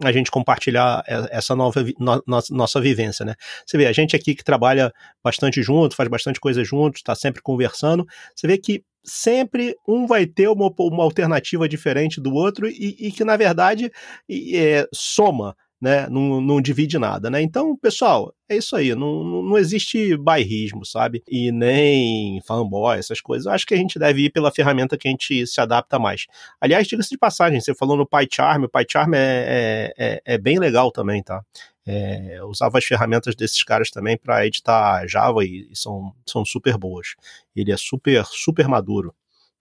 a 0.03 0.13
gente 0.13 0.31
compartilhar 0.31 1.03
essa 1.07 1.55
nova 1.55 1.85
no, 1.99 2.23
nossa 2.51 2.81
vivência, 2.81 3.25
né? 3.25 3.35
Você 3.67 3.77
vê, 3.77 3.87
a 3.87 3.93
gente 3.93 4.17
aqui 4.17 4.35
que 4.35 4.45
trabalha 4.45 4.93
bastante 5.23 5.63
junto, 5.63 5.97
faz 5.97 6.09
bastante 6.09 6.41
coisa 6.41 6.65
junto, 6.65 6.97
está 6.97 7.15
sempre 7.15 7.43
conversando, 7.43 8.07
você 8.35 8.47
vê 8.47 8.59
que 8.59 8.83
sempre 9.05 9.75
um 9.89 10.07
vai 10.07 10.27
ter 10.27 10.49
uma, 10.49 10.73
uma 10.79 11.03
alternativa 11.03 11.69
diferente 11.69 12.21
do 12.21 12.33
outro 12.35 12.69
e, 12.69 12.97
e 12.99 13.13
que, 13.13 13.25
na 13.25 13.37
verdade, 13.37 13.91
é, 14.31 14.87
soma 14.93 15.55
né? 15.81 16.07
Não, 16.09 16.41
não 16.41 16.61
divide 16.61 16.99
nada, 16.99 17.31
né? 17.31 17.41
Então, 17.41 17.77
pessoal, 17.77 18.35
é 18.49 18.57
isso 18.57 18.77
aí. 18.77 18.95
Não, 18.95 19.25
não 19.43 19.57
existe 19.57 20.17
bairrismo, 20.17 20.85
sabe? 20.85 21.23
E 21.29 21.51
nem 21.51 22.41
fanboy, 22.43 22.99
essas 22.99 23.21
coisas. 23.21 23.47
Eu 23.47 23.53
acho 23.53 23.67
que 23.67 23.75
a 23.75 23.77
gente 23.77 23.99
deve 23.99 24.25
ir 24.27 24.31
pela 24.31 24.53
ferramenta 24.53 24.99
que 24.99 25.09
a 25.09 25.11
gente 25.11 25.47
se 25.47 25.61
adapta 25.61 25.99
mais. 25.99 26.27
Aliás, 26.61 26.87
diga-se 26.87 27.11
de 27.11 27.19
passagem, 27.19 27.61
você 27.61 27.75
falou 27.75 27.97
no 27.97 28.07
PyCharm, 28.07 28.65
o 28.65 28.69
PyCharm 28.69 29.15
é, 29.15 29.19
é, 29.19 29.95
é, 29.97 30.23
é 30.35 30.39
bem 30.39 30.59
legal 30.59 30.91
também, 30.91 31.23
tá? 31.23 31.43
É, 31.87 32.39
eu 32.39 32.49
usava 32.49 32.79
as 32.79 32.85
ferramentas 32.85 33.35
desses 33.35 33.63
caras 33.65 33.91
também 33.91 34.17
para 34.17 34.47
editar 34.47 35.07
Java 35.07 35.45
e, 35.45 35.69
e, 35.71 35.77
são, 35.77 36.15
são 36.27 36.45
super 36.45 36.77
boas. 36.77 37.15
Ele 37.57 37.73
é 37.73 37.77
super, 37.77 38.25
super 38.27 38.69
maduro. 38.69 39.15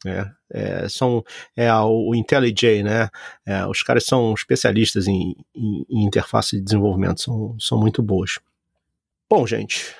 Né? 0.05 0.31
É, 0.51 0.87
são 0.87 1.23
é, 1.55 1.71
o 1.73 2.15
IntelliJ, 2.15 2.83
né? 2.83 3.09
É, 3.45 3.65
os 3.67 3.83
caras 3.83 4.05
são 4.05 4.33
especialistas 4.33 5.07
em, 5.07 5.35
em, 5.55 5.85
em, 5.89 6.05
interface 6.05 6.57
de 6.57 6.63
desenvolvimento, 6.63 7.21
são, 7.21 7.55
são 7.59 7.77
muito 7.77 8.01
boas. 8.01 8.39
Bom, 9.29 9.45
gente, 9.45 9.93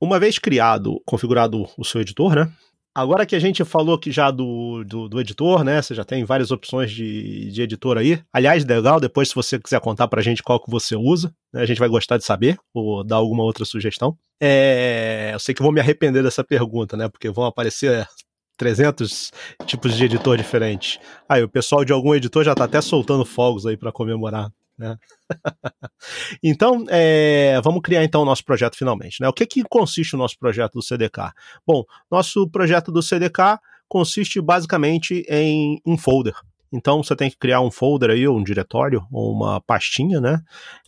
uma 0.00 0.20
vez 0.20 0.38
criado, 0.38 1.00
configurado 1.04 1.66
o 1.76 1.84
seu 1.84 2.00
editor, 2.00 2.34
né? 2.34 2.52
Agora 2.96 3.26
que 3.26 3.34
a 3.34 3.40
gente 3.40 3.64
falou 3.64 3.96
aqui 3.96 4.12
já 4.12 4.30
do, 4.30 4.84
do, 4.84 5.08
do, 5.08 5.20
editor, 5.20 5.64
né? 5.64 5.82
Você 5.82 5.96
já 5.96 6.04
tem 6.04 6.24
várias 6.24 6.52
opções 6.52 6.92
de, 6.92 7.50
de 7.50 7.62
editor 7.62 7.98
aí. 7.98 8.22
Aliás, 8.32 8.64
legal, 8.64 9.00
depois 9.00 9.30
se 9.30 9.34
você 9.34 9.58
quiser 9.58 9.80
contar 9.80 10.06
pra 10.06 10.22
gente 10.22 10.44
qual 10.44 10.62
que 10.62 10.70
você 10.70 10.94
usa, 10.94 11.34
né, 11.52 11.62
a 11.62 11.66
gente 11.66 11.80
vai 11.80 11.88
gostar 11.88 12.18
de 12.18 12.24
saber, 12.24 12.56
ou 12.72 13.02
dar 13.02 13.16
alguma 13.16 13.42
outra 13.42 13.64
sugestão. 13.64 14.16
É, 14.40 15.30
eu 15.34 15.40
sei 15.40 15.52
que 15.52 15.62
vou 15.62 15.72
me 15.72 15.80
arrepender 15.80 16.22
dessa 16.22 16.44
pergunta, 16.44 16.96
né? 16.96 17.08
Porque 17.08 17.28
vão 17.30 17.46
aparecer 17.46 18.06
300 18.56 19.32
tipos 19.66 19.94
de 19.94 20.04
editor 20.04 20.36
diferentes. 20.36 20.98
Aí 21.28 21.42
o 21.42 21.48
pessoal 21.48 21.84
de 21.84 21.92
algum 21.92 22.14
editor 22.14 22.44
já 22.44 22.54
tá 22.54 22.64
até 22.64 22.80
soltando 22.80 23.24
fogos 23.24 23.66
aí 23.66 23.76
para 23.76 23.92
comemorar. 23.92 24.50
Né? 24.76 24.96
então, 26.42 26.84
é, 26.88 27.60
vamos 27.62 27.80
criar 27.82 28.04
então 28.04 28.22
o 28.22 28.24
nosso 28.24 28.44
projeto 28.44 28.76
finalmente. 28.76 29.20
Né? 29.20 29.28
O 29.28 29.32
que, 29.32 29.46
que 29.46 29.62
consiste 29.64 30.14
o 30.14 30.18
nosso 30.18 30.38
projeto 30.38 30.74
do 30.74 30.82
CDK? 30.82 31.32
Bom, 31.66 31.84
nosso 32.10 32.48
projeto 32.48 32.90
do 32.90 33.02
CDK 33.02 33.58
consiste 33.88 34.40
basicamente 34.40 35.24
em 35.28 35.80
um 35.86 35.96
folder. 35.96 36.34
Então 36.72 37.02
você 37.02 37.14
tem 37.14 37.30
que 37.30 37.36
criar 37.36 37.60
um 37.60 37.70
folder 37.70 38.10
aí, 38.10 38.26
um 38.28 38.42
diretório, 38.42 39.06
ou 39.12 39.32
uma 39.32 39.60
pastinha, 39.60 40.20
né? 40.20 40.40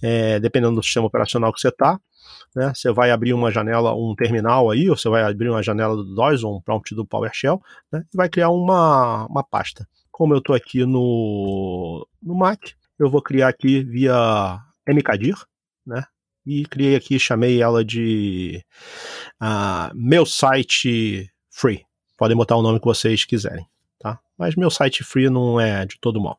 É, 0.03 0.41
dependendo 0.41 0.77
do 0.77 0.83
sistema 0.83 1.07
operacional 1.07 1.53
que 1.53 1.61
você 1.61 1.69
está. 1.69 1.99
Né? 2.55 2.73
Você 2.75 2.91
vai 2.91 3.11
abrir 3.11 3.35
uma 3.35 3.51
janela, 3.51 3.95
um 3.95 4.15
terminal 4.17 4.71
aí, 4.71 4.89
ou 4.89 4.97
você 4.97 5.09
vai 5.09 5.23
abrir 5.23 5.51
uma 5.51 5.63
janela 5.63 5.95
do 5.95 6.15
DOS, 6.15 6.43
ou 6.43 6.57
um 6.57 6.61
prompt 6.61 6.95
do 6.95 7.07
PowerShell, 7.07 7.61
né? 7.93 8.03
e 8.13 8.17
vai 8.17 8.29
criar 8.29 8.51
uma, 8.51 9.27
uma 9.27 9.45
pasta. 9.45 9.87
Como 10.11 10.33
eu 10.33 10.39
estou 10.39 10.57
aqui 10.57 10.85
no, 10.87 12.07
no 12.23 12.35
Mac, 12.35 12.59
eu 12.99 13.11
vou 13.11 13.21
criar 13.21 13.49
aqui 13.49 13.83
via 13.83 14.59
mkdir, 14.89 15.37
né? 15.87 16.05
E 16.47 16.65
criei 16.65 16.95
aqui, 16.95 17.19
chamei 17.19 17.61
ela 17.61 17.85
de 17.85 18.65
uh, 19.43 19.93
meu 19.95 20.25
site 20.25 21.29
free. 21.51 21.85
Podem 22.17 22.37
botar 22.37 22.57
o 22.57 22.63
nome 22.63 22.79
que 22.79 22.87
vocês 22.87 23.25
quiserem, 23.25 23.67
tá? 23.99 24.19
Mas 24.39 24.55
meu 24.55 24.71
site 24.71 25.03
free 25.03 25.31
não 25.31 25.61
é 25.61 25.87
de 25.87 25.99
todo 26.01 26.21
mal. 26.21 26.39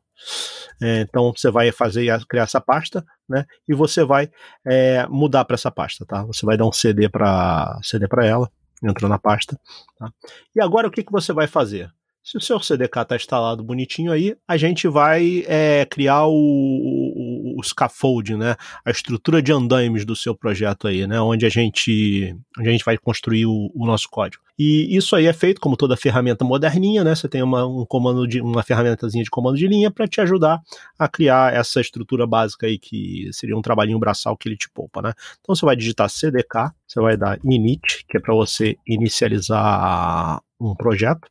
É, 0.80 1.00
então 1.00 1.32
você 1.36 1.50
vai 1.50 1.72
fazer 1.72 2.06
criar 2.26 2.44
essa 2.44 2.60
pasta, 2.60 3.04
né? 3.28 3.44
E 3.68 3.74
você 3.74 4.04
vai 4.04 4.30
é, 4.66 5.06
mudar 5.08 5.44
para 5.44 5.54
essa 5.54 5.70
pasta, 5.70 6.04
tá? 6.06 6.24
Você 6.24 6.46
vai 6.46 6.56
dar 6.56 6.66
um 6.66 6.72
CD 6.72 7.08
para 7.08 7.78
CD 7.82 8.06
para 8.06 8.24
ela, 8.26 8.50
entra 8.82 9.08
na 9.08 9.18
pasta. 9.18 9.58
Tá? 9.98 10.10
E 10.54 10.60
agora 10.60 10.88
o 10.88 10.90
que, 10.90 11.02
que 11.02 11.12
você 11.12 11.32
vai 11.32 11.46
fazer? 11.46 11.90
Se 12.22 12.36
o 12.36 12.40
seu 12.40 12.60
CDK 12.60 13.00
está 13.00 13.16
instalado 13.16 13.64
bonitinho 13.64 14.12
aí, 14.12 14.36
a 14.46 14.56
gente 14.56 14.86
vai 14.86 15.44
é, 15.46 15.86
criar 15.86 16.26
o, 16.26 16.34
o, 16.34 17.27
o, 17.58 17.62
scaffolding, 17.62 18.36
né? 18.36 18.56
A 18.84 18.90
estrutura 18.90 19.42
de 19.42 19.52
andaimes 19.52 20.04
do 20.04 20.14
seu 20.14 20.34
projeto 20.34 20.88
aí, 20.88 21.06
né? 21.06 21.20
Onde 21.20 21.46
a 21.46 21.48
gente, 21.48 22.34
onde 22.58 22.68
a 22.68 22.72
gente 22.72 22.84
vai 22.84 22.96
construir 22.96 23.46
o, 23.46 23.70
o 23.74 23.86
nosso 23.86 24.08
código. 24.10 24.42
E 24.58 24.96
isso 24.96 25.14
aí 25.14 25.26
é 25.26 25.32
feito 25.32 25.60
como 25.60 25.76
toda 25.76 25.96
ferramenta 25.96 26.44
moderninha, 26.44 27.04
né? 27.04 27.14
Você 27.14 27.28
tem 27.28 27.42
uma, 27.42 27.64
um 27.66 27.86
comando 27.86 28.26
de 28.26 28.40
uma 28.40 28.62
ferramentazinha 28.62 29.22
de 29.22 29.30
comando 29.30 29.56
de 29.56 29.68
linha 29.68 29.90
para 29.90 30.08
te 30.08 30.20
ajudar 30.20 30.60
a 30.98 31.08
criar 31.08 31.54
essa 31.54 31.80
estrutura 31.80 32.26
básica 32.26 32.66
aí 32.66 32.78
que 32.78 33.28
seria 33.32 33.56
um 33.56 33.62
trabalhinho 33.62 33.98
braçal 33.98 34.36
que 34.36 34.48
ele 34.48 34.56
te 34.56 34.68
poupa, 34.70 35.00
né? 35.00 35.12
Então 35.40 35.54
você 35.54 35.64
vai 35.64 35.76
digitar 35.76 36.10
CDK, 36.10 36.72
você 36.86 37.00
vai 37.00 37.16
dar 37.16 37.38
init, 37.44 38.04
que 38.08 38.16
é 38.16 38.20
para 38.20 38.34
você 38.34 38.76
inicializar 38.86 40.40
um 40.60 40.74
projeto. 40.74 41.28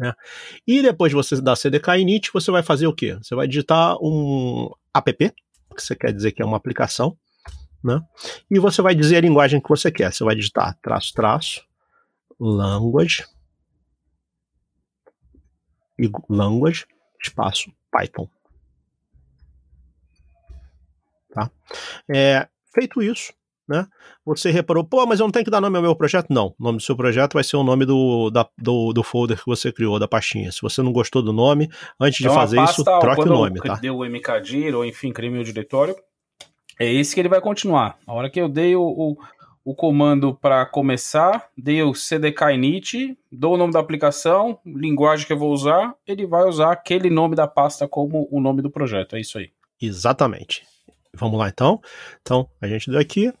Né? 0.00 0.14
E 0.66 0.80
depois 0.80 1.10
de 1.10 1.16
você 1.16 1.38
dar 1.42 1.54
CDK 1.54 1.98
init, 1.98 2.30
você 2.32 2.50
vai 2.50 2.62
fazer 2.62 2.86
o 2.86 2.94
quê? 2.94 3.18
Você 3.22 3.34
vai 3.34 3.46
digitar 3.46 3.98
um 4.00 4.70
app, 4.94 5.14
que 5.76 5.82
você 5.82 5.94
quer 5.94 6.10
dizer 6.10 6.32
que 6.32 6.40
é 6.40 6.44
uma 6.44 6.56
aplicação, 6.56 7.14
né? 7.84 8.00
E 8.50 8.58
você 8.58 8.80
vai 8.80 8.94
dizer 8.94 9.16
a 9.16 9.20
linguagem 9.20 9.60
que 9.60 9.68
você 9.68 9.92
quer. 9.92 10.10
Você 10.10 10.24
vai 10.24 10.34
digitar 10.34 10.74
traço, 10.80 11.12
traço, 11.12 11.62
language, 12.40 13.26
language, 16.30 16.86
espaço, 17.22 17.70
Python. 17.92 18.26
Tá? 21.30 21.50
É, 22.08 22.48
feito 22.74 23.02
isso, 23.02 23.34
né? 23.70 23.86
Você 24.26 24.50
reparou, 24.50 24.82
pô, 24.82 25.06
mas 25.06 25.20
eu 25.20 25.26
não 25.26 25.30
tenho 25.30 25.44
que 25.44 25.50
dar 25.50 25.60
nome 25.60 25.76
ao 25.76 25.82
meu 25.82 25.94
projeto? 25.94 26.26
Não, 26.28 26.48
o 26.58 26.62
nome 26.62 26.78
do 26.78 26.82
seu 26.82 26.96
projeto 26.96 27.34
vai 27.34 27.44
ser 27.44 27.56
o 27.56 27.62
nome 27.62 27.86
do, 27.86 28.28
da, 28.28 28.44
do, 28.58 28.92
do 28.92 29.02
folder 29.04 29.38
que 29.38 29.46
você 29.46 29.72
criou, 29.72 29.96
da 29.96 30.08
pastinha. 30.08 30.50
Se 30.50 30.60
você 30.60 30.82
não 30.82 30.92
gostou 30.92 31.22
do 31.22 31.32
nome, 31.32 31.70
antes 32.00 32.20
então, 32.20 32.32
de 32.32 32.38
fazer 32.38 32.56
pasta, 32.56 32.82
isso, 32.82 32.84
troque 32.84 33.22
o 33.22 33.26
nome, 33.26 33.60
tá? 33.60 33.76
deu 33.76 33.96
o 33.96 34.04
mkdir 34.04 34.74
ou 34.74 34.84
enfim, 34.84 35.12
criei 35.12 35.32
meu 35.32 35.44
diretório, 35.44 35.94
é 36.80 36.92
esse 36.92 37.14
que 37.14 37.20
ele 37.20 37.28
vai 37.28 37.40
continuar. 37.40 37.96
A 38.04 38.12
hora 38.12 38.28
que 38.28 38.40
eu 38.40 38.48
dei 38.48 38.74
o, 38.74 38.82
o, 38.82 39.16
o 39.64 39.72
comando 39.72 40.34
para 40.34 40.66
começar, 40.66 41.48
dei 41.56 41.80
o 41.80 41.94
cdk 41.94 42.52
init, 42.52 43.16
dou 43.30 43.54
o 43.54 43.56
nome 43.56 43.72
da 43.72 43.78
aplicação, 43.78 44.58
linguagem 44.66 45.28
que 45.28 45.32
eu 45.32 45.38
vou 45.38 45.52
usar, 45.52 45.94
ele 46.04 46.26
vai 46.26 46.42
usar 46.42 46.72
aquele 46.72 47.08
nome 47.08 47.36
da 47.36 47.46
pasta 47.46 47.86
como 47.86 48.26
o 48.32 48.40
nome 48.40 48.62
do 48.62 48.70
projeto, 48.70 49.14
é 49.14 49.20
isso 49.20 49.38
aí. 49.38 49.52
Exatamente. 49.80 50.64
Vamos 51.14 51.38
lá 51.38 51.48
então. 51.48 51.80
Então, 52.20 52.48
a 52.60 52.66
gente 52.66 52.90
deu 52.90 53.00
aqui, 53.00 53.32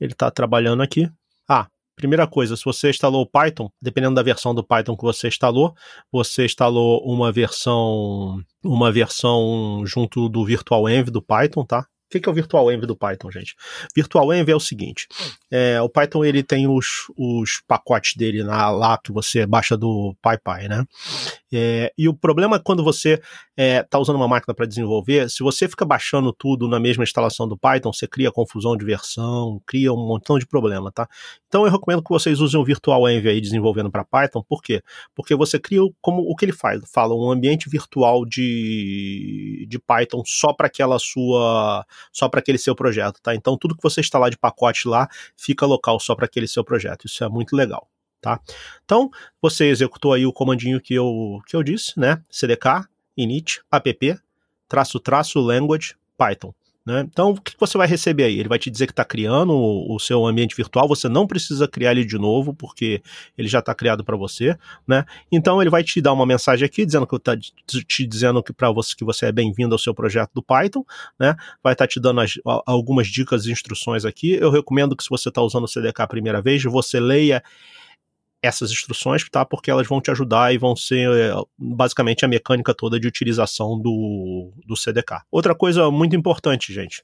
ele 0.00 0.12
está 0.12 0.30
trabalhando 0.30 0.82
aqui. 0.82 1.10
Ah, 1.48 1.68
primeira 1.94 2.26
coisa, 2.26 2.56
se 2.56 2.64
você 2.64 2.90
instalou 2.90 3.22
o 3.22 3.26
Python, 3.26 3.70
dependendo 3.80 4.14
da 4.14 4.22
versão 4.22 4.54
do 4.54 4.64
Python 4.64 4.96
que 4.96 5.02
você 5.02 5.28
instalou, 5.28 5.74
você 6.10 6.46
instalou 6.46 7.02
uma 7.04 7.30
versão 7.30 8.42
uma 8.64 8.90
versão 8.90 9.82
junto 9.86 10.28
do 10.28 10.44
Virtual 10.44 10.88
Env 10.88 11.10
do 11.10 11.22
Python, 11.22 11.64
tá? 11.64 11.86
O 12.12 12.20
que, 12.20 12.28
é 12.28 12.32
o 12.32 12.34
Virtual 12.34 12.72
Env 12.72 12.86
do 12.86 12.96
Python, 12.96 13.30
gente? 13.30 13.54
Virtual 13.94 14.34
Env 14.34 14.48
é 14.48 14.56
o 14.56 14.60
seguinte: 14.60 15.06
é, 15.48 15.80
o 15.80 15.88
Python 15.88 16.24
ele 16.24 16.42
tem 16.42 16.66
os, 16.66 17.04
os 17.16 17.62
pacotes 17.68 18.16
dele 18.16 18.42
na, 18.42 18.68
lá 18.70 18.98
que 18.98 19.12
você 19.12 19.46
baixa 19.46 19.76
do 19.76 20.16
PyPy, 20.20 20.68
né? 20.68 20.84
É, 21.52 21.92
e 21.98 22.08
o 22.08 22.14
problema 22.14 22.56
é 22.56 22.60
quando 22.60 22.82
você 22.84 23.14
está 23.14 23.24
é, 23.56 23.82
tá 23.82 23.98
usando 23.98 24.16
uma 24.16 24.28
máquina 24.28 24.54
para 24.54 24.66
desenvolver, 24.66 25.28
se 25.28 25.42
você 25.42 25.68
fica 25.68 25.84
baixando 25.84 26.32
tudo 26.32 26.68
na 26.68 26.78
mesma 26.78 27.02
instalação 27.02 27.48
do 27.48 27.58
Python, 27.58 27.92
você 27.92 28.06
cria 28.06 28.30
confusão 28.30 28.76
de 28.76 28.84
versão, 28.84 29.60
cria 29.66 29.92
um 29.92 29.96
montão 29.96 30.38
de 30.38 30.46
problema, 30.46 30.92
tá? 30.92 31.08
Então 31.48 31.66
eu 31.66 31.70
recomendo 31.70 32.02
que 32.02 32.08
vocês 32.10 32.40
usem 32.40 32.58
o 32.60 32.64
Virtual 32.64 33.08
Env 33.08 33.26
aí 33.26 33.40
desenvolvendo 33.40 33.90
para 33.90 34.04
Python, 34.04 34.42
por 34.48 34.62
quê? 34.62 34.80
Porque 35.14 35.34
você 35.34 35.58
cria 35.58 35.80
como 36.00 36.22
o 36.22 36.36
que 36.36 36.44
ele 36.44 36.52
faz, 36.52 36.80
fala 36.92 37.14
um 37.14 37.30
ambiente 37.30 37.68
virtual 37.68 38.24
de, 38.24 39.66
de 39.68 39.78
Python 39.78 40.22
só 40.24 40.52
para 40.52 40.68
aquela 40.68 40.98
sua, 40.98 41.84
só 42.12 42.28
para 42.28 42.40
aquele 42.40 42.58
seu 42.58 42.74
projeto, 42.74 43.20
tá? 43.22 43.34
Então 43.34 43.56
tudo 43.56 43.76
que 43.76 43.82
você 43.82 44.00
instalar 44.00 44.30
de 44.30 44.38
pacote 44.38 44.88
lá 44.88 45.08
fica 45.36 45.66
local 45.66 45.98
só 46.00 46.14
para 46.14 46.26
aquele 46.26 46.48
seu 46.48 46.64
projeto. 46.64 47.06
Isso 47.06 47.22
é 47.24 47.28
muito 47.28 47.54
legal 47.56 47.88
tá? 48.20 48.40
Então, 48.84 49.10
você 49.40 49.66
executou 49.66 50.12
aí 50.12 50.26
o 50.26 50.32
comandinho 50.32 50.80
que 50.80 50.94
eu, 50.94 51.40
que 51.46 51.56
eu 51.56 51.62
disse, 51.62 51.98
né? 51.98 52.22
cdk 52.30 52.86
init 53.16 53.60
app 53.70 54.20
traço 54.68 55.00
traço 55.00 55.40
language 55.40 55.96
python. 56.16 56.54
Né? 56.90 57.06
Então, 57.08 57.30
o 57.30 57.40
que 57.40 57.54
você 57.56 57.78
vai 57.78 57.86
receber 57.86 58.24
aí? 58.24 58.40
Ele 58.40 58.48
vai 58.48 58.58
te 58.58 58.68
dizer 58.68 58.86
que 58.86 58.92
está 58.92 59.04
criando 59.04 59.52
o, 59.52 59.94
o, 59.94 60.00
seu 60.00 60.26
ambiente 60.26 60.56
virtual, 60.56 60.88
você 60.88 61.08
não 61.08 61.24
precisa 61.24 61.68
criar 61.68 61.92
ele 61.92 62.04
de 62.04 62.18
novo, 62.18 62.52
porque 62.52 63.00
ele 63.38 63.46
já 63.46 63.60
está 63.60 63.72
criado 63.72 64.04
para 64.04 64.16
você. 64.16 64.58
Né? 64.88 65.04
Então, 65.30 65.60
ele 65.62 65.70
vai 65.70 65.84
te 65.84 66.00
dar 66.00 66.12
uma 66.12 66.26
mensagem 66.26 66.66
aqui, 66.66 66.84
dizendo 66.84 67.06
que 67.06 67.14
está 67.14 67.36
te 67.36 68.04
dizendo 68.04 68.42
que 68.42 68.52
para 68.52 68.72
você 68.72 68.96
que 68.96 69.04
você 69.04 69.26
é 69.26 69.32
bem-vindo 69.32 69.72
ao 69.72 69.78
seu 69.78 69.94
projeto 69.94 70.32
do 70.34 70.42
Python. 70.42 70.84
Né? 71.16 71.36
Vai 71.62 71.74
estar 71.74 71.84
tá 71.84 71.88
te 71.88 72.00
dando 72.00 72.22
as, 72.22 72.32
algumas 72.66 73.06
dicas 73.06 73.46
e 73.46 73.52
instruções 73.52 74.04
aqui. 74.04 74.32
Eu 74.32 74.50
recomendo 74.50 74.96
que, 74.96 75.04
se 75.04 75.10
você 75.10 75.28
está 75.28 75.40
usando 75.40 75.64
o 75.64 75.68
CDK 75.68 76.02
a 76.02 76.08
primeira 76.08 76.42
vez, 76.42 76.60
você 76.64 76.98
leia 76.98 77.40
essas 78.42 78.70
instruções, 78.70 79.28
tá? 79.28 79.44
Porque 79.44 79.70
elas 79.70 79.86
vão 79.86 80.00
te 80.00 80.10
ajudar 80.10 80.52
e 80.54 80.58
vão 80.58 80.74
ser 80.74 81.10
é, 81.10 81.32
basicamente 81.58 82.24
a 82.24 82.28
mecânica 82.28 82.74
toda 82.74 82.98
de 82.98 83.06
utilização 83.06 83.78
do, 83.78 84.52
do 84.66 84.76
CDK. 84.76 85.22
Outra 85.30 85.54
coisa 85.54 85.90
muito 85.90 86.16
importante, 86.16 86.72
gente. 86.72 87.02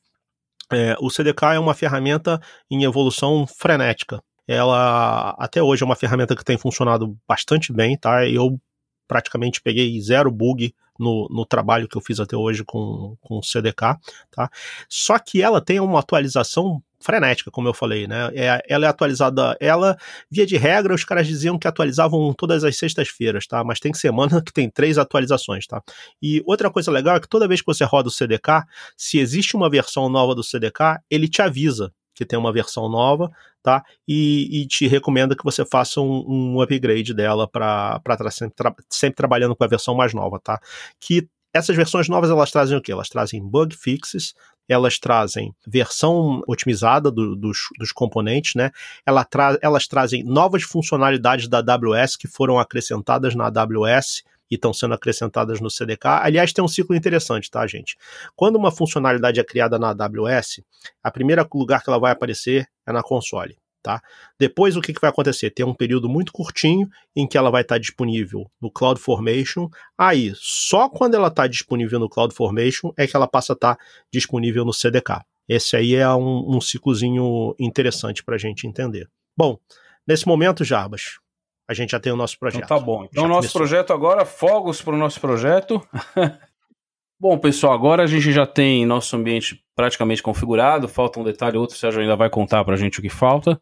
É, 0.73 0.97
o 1.01 1.11
CDK 1.11 1.55
é 1.55 1.59
uma 1.59 1.75
ferramenta 1.75 2.41
em 2.71 2.85
evolução 2.85 3.47
frenética. 3.47 4.23
Ela 4.49 5.35
até 5.39 5.63
hoje 5.63 5.83
é 5.83 5.87
uma 5.87 5.97
ferramenta 5.97 6.35
que 6.35 6.45
tem 6.45 6.57
funcionado 6.57 7.17
bastante 7.29 7.73
bem, 7.73 7.97
tá? 7.97 8.27
Eu 8.27 8.59
praticamente 9.07 9.61
peguei 9.61 10.01
zero 10.01 10.31
bug 10.31 10.75
no, 10.99 11.29
no 11.31 11.45
trabalho 11.47 11.89
que 11.89 11.97
eu 11.97 12.03
fiz 12.03 12.21
até 12.21 12.37
hoje 12.37 12.65
com, 12.65 13.17
com 13.21 13.39
o 13.39 13.43
CDK, 13.43 13.97
tá? 14.31 14.51
Só 14.89 15.19
que 15.19 15.43
ela 15.43 15.61
tem 15.61 15.81
uma 15.81 16.01
atualização 16.01 16.83
frenética, 17.01 17.51
como 17.51 17.69
eu 17.69 17.75
falei, 17.75 18.07
né? 18.07 18.31
É, 18.35 18.63
ela 18.69 18.87
é 18.87 18.89
atualizada, 18.89 19.57
ela, 19.61 19.97
via 20.31 20.47
de 20.47 20.57
regra, 20.57 20.95
os 20.95 21.05
caras 21.05 21.27
diziam 21.27 21.59
que 21.59 21.69
atualizavam 21.69 22.33
todas 22.33 22.65
as 22.65 22.77
sextas-feiras, 22.77 23.47
tá? 23.47 23.63
Mas 23.63 23.79
tem 23.79 23.95
semana 23.95 24.43
que 24.45 24.53
tem 24.53 24.69
três 24.69 24.99
atualizações, 24.99 25.67
tá? 25.67 25.83
E 26.21 26.43
outra 26.45 26.71
coisa 26.71 26.91
legal 26.91 27.17
é 27.17 27.21
que 27.21 27.29
toda 27.29 27.49
vez 27.49 27.61
que 27.61 27.67
você 27.67 27.85
roda 27.85 28.09
o 28.09 28.13
CDK, 28.13 28.65
se 28.97 29.19
existe 29.19 29.57
uma 29.57 29.71
versão 29.71 30.09
nova 30.09 30.35
do 30.35 30.43
CDK, 30.43 30.99
ele 31.11 31.29
te 31.29 31.41
avisa 31.43 31.93
que 32.17 32.25
tem 32.25 32.39
uma 32.39 32.53
versão 32.53 32.89
nova, 32.89 33.31
tá? 33.63 33.85
E, 34.09 34.63
e 34.63 34.67
te 34.67 34.89
recomenda 34.89 35.37
que 35.37 35.45
você 35.45 35.65
faça 35.65 36.01
um, 36.01 36.25
um 36.27 36.61
upgrade 36.63 37.13
dela 37.13 37.47
para 37.47 38.01
estar 38.09 38.31
sempre, 38.31 38.57
tra 38.57 38.75
sempre 38.89 39.17
trabalhando 39.17 39.55
com 39.55 39.63
a 39.63 39.69
versão 39.69 39.95
mais 39.95 40.15
nova, 40.15 40.41
tá? 40.41 40.59
Que 40.99 41.29
essas 41.53 41.77
versões 41.77 42.09
novas 42.09 42.31
elas 42.31 42.51
trazem 42.51 42.77
o 42.77 42.81
que? 42.81 42.91
Elas 42.91 43.09
trazem 43.09 43.47
bug 43.47 43.77
fixes, 43.77 44.35
elas 44.69 44.99
trazem 44.99 45.55
versão 45.67 46.43
otimizada 46.47 47.11
do, 47.11 47.37
dos, 47.37 47.59
dos, 47.79 47.93
componentes, 47.93 48.55
né? 48.55 48.71
Ela 49.05 49.25
tra 49.25 49.59
elas 49.63 49.87
trazem 49.87 50.25
novas 50.25 50.63
funcionalidades 50.63 51.49
da 51.49 51.59
AWS 51.59 52.17
que 52.17 52.27
foram 52.27 52.59
acrescentadas 52.59 53.35
na 53.35 53.47
AWS 53.47 54.23
e 54.51 54.55
estão 54.55 54.73
sendo 54.73 54.95
acrescentadas 54.95 55.61
no 55.61 55.71
CDK. 55.71 56.07
Aliás, 56.23 56.53
tem 56.53 56.65
um 56.65 56.69
ciclo 56.69 56.95
interessante, 56.95 57.51
tá, 57.51 57.67
gente? 57.67 57.97
Quando 58.35 58.57
uma 58.57 58.71
funcionalidade 58.71 59.41
é 59.41 59.45
criada 59.45 59.79
na 59.79 59.91
AWS, 59.91 60.63
a 61.03 61.11
primeira 61.11 61.47
lugar 61.53 61.83
que 61.83 61.91
ela 61.91 61.99
vai 61.99 62.13
aparecer 62.13 62.67
é 62.87 62.93
na 62.93 63.03
console. 63.03 63.57
Tá? 63.83 64.03
Depois, 64.37 64.77
o 64.77 64.81
que, 64.81 64.93
que 64.93 65.01
vai 65.01 65.11
acontecer? 65.11 65.49
Tem 65.51 65.65
um 65.65 65.73
período 65.73 66.09
muito 66.09 66.33
curtinho 66.33 66.89
em 67.15 67.25
que 67.25 67.39
ela 67.39 67.53
vai 67.53 67.63
estar 67.63 67.79
disponível 67.79 68.51
no 68.61 68.69
CloudFormation. 68.69 69.69
Aí, 69.97 70.33
só 70.35 70.89
quando 70.89 71.15
ela 71.15 71.29
está 71.29 71.47
disponível 71.47 72.01
no 72.01 72.09
CloudFormation 72.09 72.93
é 72.97 73.07
que 73.07 73.15
ela 73.15 73.29
passa 73.29 73.53
a 73.53 73.55
estar 73.55 73.79
disponível 74.13 74.65
no 74.65 74.73
CDK. 74.73 75.21
Esse 75.49 75.77
aí 75.77 75.95
é 75.95 76.09
um, 76.11 76.57
um 76.57 76.61
ciclozinho 76.61 77.55
interessante 77.61 78.25
para 78.25 78.35
a 78.35 78.39
gente 78.39 78.67
entender. 78.67 79.09
Bom, 79.37 79.57
nesse 80.05 80.27
momento, 80.27 80.65
Jarbas, 80.65 81.21
a 81.69 81.75
gente 81.75 81.91
já 81.91 82.01
tem 82.01 82.13
o 82.13 82.17
nosso 82.17 82.39
projeto. 82.39 82.65
Então 82.65 82.79
tá 82.79 82.85
bom. 82.85 83.05
Então, 83.05 83.25
o 83.25 83.29
nosso 83.29 83.53
começou. 83.53 83.61
projeto 83.61 83.93
agora, 83.93 84.25
fogos 84.25 84.81
para 84.81 84.95
o 84.95 84.99
nosso 84.99 85.21
projeto. 85.21 85.87
bom, 87.19 87.39
pessoal, 87.39 87.73
agora 87.73 88.05
a 88.05 88.07
gente 88.07 88.31
já 88.33 88.47
tem 88.47 88.87
nosso 88.87 89.17
ambiente 89.17 89.65
praticamente 89.75 90.23
configurado. 90.23 90.89
Falta 90.89 91.19
um 91.19 91.25
detalhe, 91.25 91.57
outro 91.57 91.77
o 91.77 91.79
Sérgio 91.79 92.01
ainda 92.01 92.17
vai 92.17 92.31
contar 92.31 92.65
para 92.65 92.75
a 92.75 92.79
gente 92.79 92.99
o 92.99 93.03
que 93.03 93.09
falta. 93.09 93.61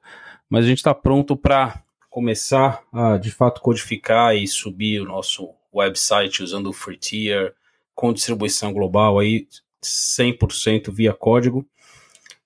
Mas 0.49 0.65
a 0.65 0.69
gente 0.69 0.79
está 0.79 0.95
pronto 0.95 1.37
para 1.37 1.83
começar 2.11 2.83
a, 2.93 3.17
de 3.17 3.31
fato, 3.31 3.61
codificar 3.61 4.37
e 4.37 4.47
subir 4.47 5.01
o 5.01 5.07
nosso 5.07 5.51
website 5.73 6.43
usando 6.43 6.69
o 6.69 6.73
Free 6.73 6.97
Tier, 6.97 7.55
com 7.95 8.13
distribuição 8.13 8.73
global 8.73 9.19
aí, 9.19 9.49
100% 9.83 10.93
via 10.93 11.13
código 11.13 11.67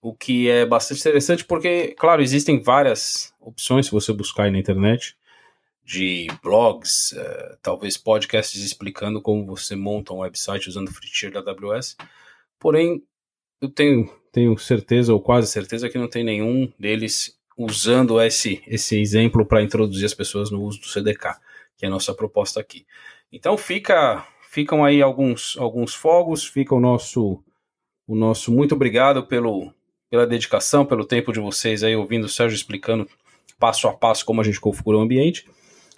o 0.00 0.14
que 0.14 0.48
é 0.48 0.64
bastante 0.64 1.00
interessante 1.00 1.44
porque, 1.44 1.94
claro, 1.98 2.22
existem 2.22 2.62
várias 2.62 3.34
opções 3.40 3.86
se 3.86 3.92
você 3.92 4.12
buscar 4.12 4.44
aí 4.44 4.50
na 4.50 4.58
internet 4.58 5.16
de 5.88 6.26
blogs, 6.42 7.12
uh, 7.12 7.56
talvez 7.62 7.96
podcasts 7.96 8.62
explicando 8.62 9.22
como 9.22 9.46
você 9.46 9.74
monta 9.74 10.12
um 10.12 10.18
website 10.18 10.68
usando 10.68 10.88
o 10.88 10.92
free 10.92 11.08
tier 11.08 11.32
da 11.32 11.40
AWS. 11.40 11.96
Porém, 12.58 13.02
eu 13.58 13.70
tenho, 13.70 14.06
tenho 14.30 14.58
certeza, 14.58 15.14
ou 15.14 15.18
quase 15.18 15.50
certeza, 15.50 15.88
que 15.88 15.96
não 15.96 16.06
tem 16.06 16.22
nenhum 16.22 16.70
deles 16.78 17.40
usando 17.56 18.20
esse, 18.20 18.62
esse 18.66 19.00
exemplo 19.00 19.46
para 19.46 19.62
introduzir 19.62 20.04
as 20.04 20.12
pessoas 20.12 20.50
no 20.50 20.62
uso 20.62 20.78
do 20.78 20.86
CDK, 20.86 21.38
que 21.74 21.86
é 21.86 21.88
a 21.88 21.90
nossa 21.90 22.12
proposta 22.12 22.60
aqui. 22.60 22.84
Então 23.32 23.56
fica, 23.56 24.26
ficam 24.50 24.84
aí 24.84 25.00
alguns, 25.00 25.56
alguns 25.56 25.94
fogos, 25.94 26.44
fica 26.44 26.74
o 26.74 26.80
nosso, 26.80 27.42
o 28.06 28.14
nosso 28.14 28.52
muito 28.52 28.74
obrigado 28.74 29.26
pelo, 29.26 29.72
pela 30.10 30.26
dedicação, 30.26 30.84
pelo 30.84 31.06
tempo 31.06 31.32
de 31.32 31.40
vocês 31.40 31.82
aí 31.82 31.96
ouvindo 31.96 32.24
o 32.24 32.28
Sérgio 32.28 32.56
explicando 32.56 33.08
passo 33.58 33.88
a 33.88 33.94
passo 33.94 34.26
como 34.26 34.42
a 34.42 34.44
gente 34.44 34.60
configura 34.60 34.98
o 34.98 35.00
ambiente. 35.00 35.46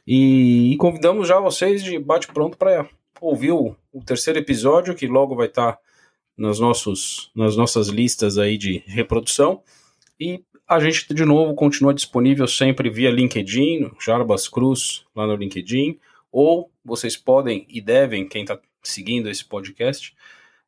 E, 0.06 0.72
e 0.72 0.76
convidamos 0.76 1.28
já 1.28 1.38
vocês 1.38 1.82
de 1.82 1.98
bate-pronto 1.98 2.56
para 2.56 2.88
ouvir 3.20 3.52
o, 3.52 3.76
o, 3.92 4.02
terceiro 4.02 4.38
episódio, 4.38 4.94
que 4.94 5.06
logo 5.06 5.36
vai 5.36 5.46
estar 5.46 5.72
tá 5.72 5.78
nas, 6.36 6.58
nossos, 6.58 7.30
nas 7.34 7.56
nossas 7.56 7.88
listas 7.88 8.38
aí 8.38 8.56
de 8.56 8.82
reprodução. 8.86 9.62
E 10.18 10.42
a 10.66 10.80
gente, 10.80 11.12
de 11.12 11.24
novo, 11.24 11.54
continua 11.54 11.92
disponível 11.92 12.46
sempre 12.46 12.88
via 12.88 13.10
LinkedIn, 13.10 13.90
Jarbas 14.00 14.48
Cruz, 14.48 15.04
lá 15.14 15.26
no 15.26 15.36
LinkedIn, 15.36 15.98
ou 16.30 16.70
vocês 16.84 17.16
podem 17.16 17.66
e 17.68 17.80
devem, 17.80 18.28
quem 18.28 18.42
está 18.42 18.58
seguindo 18.82 19.28
esse 19.28 19.44
podcast, 19.44 20.14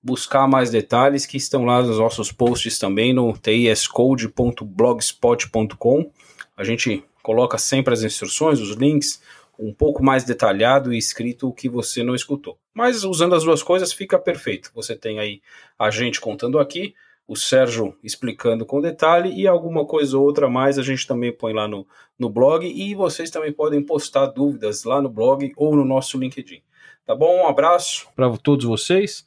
buscar 0.02 0.48
mais 0.48 0.70
detalhes 0.70 1.24
que 1.24 1.36
estão 1.36 1.64
lá 1.64 1.80
nos 1.82 1.98
nossos 1.98 2.32
posts 2.32 2.76
também 2.78 3.14
no 3.14 3.32
tiscode.blogspot.com. 3.38 6.10
A 6.56 6.64
gente 6.64 7.04
coloca 7.22 7.58
sempre 7.58 7.94
as 7.94 8.02
instruções, 8.02 8.60
os 8.60 8.70
links, 8.70 9.22
um 9.58 9.72
pouco 9.72 10.02
mais 10.02 10.24
detalhado 10.24 10.92
e 10.92 10.98
escrito 10.98 11.48
o 11.48 11.52
que 11.52 11.68
você 11.68 12.02
não 12.02 12.14
escutou. 12.14 12.58
Mas 12.74 13.04
usando 13.04 13.34
as 13.34 13.44
duas 13.44 13.62
coisas 13.62 13.92
fica 13.92 14.18
perfeito. 14.18 14.70
Você 14.74 14.96
tem 14.96 15.18
aí 15.18 15.40
a 15.78 15.90
gente 15.90 16.20
contando 16.20 16.58
aqui, 16.58 16.94
o 17.26 17.36
Sérgio 17.36 17.96
explicando 18.02 18.66
com 18.66 18.80
detalhe 18.80 19.32
e 19.32 19.46
alguma 19.46 19.86
coisa 19.86 20.18
ou 20.18 20.24
outra 20.24 20.50
mais 20.50 20.78
a 20.78 20.82
gente 20.82 21.06
também 21.06 21.32
põe 21.32 21.52
lá 21.52 21.68
no, 21.68 21.86
no 22.18 22.28
blog 22.28 22.66
e 22.66 22.94
vocês 22.94 23.30
também 23.30 23.52
podem 23.52 23.82
postar 23.82 24.26
dúvidas 24.26 24.84
lá 24.84 25.00
no 25.00 25.08
blog 25.08 25.52
ou 25.56 25.76
no 25.76 25.84
nosso 25.84 26.18
LinkedIn. 26.18 26.62
Tá 27.06 27.14
bom? 27.14 27.42
Um 27.42 27.46
abraço 27.46 28.08
para 28.14 28.30
todos 28.38 28.64
vocês, 28.64 29.26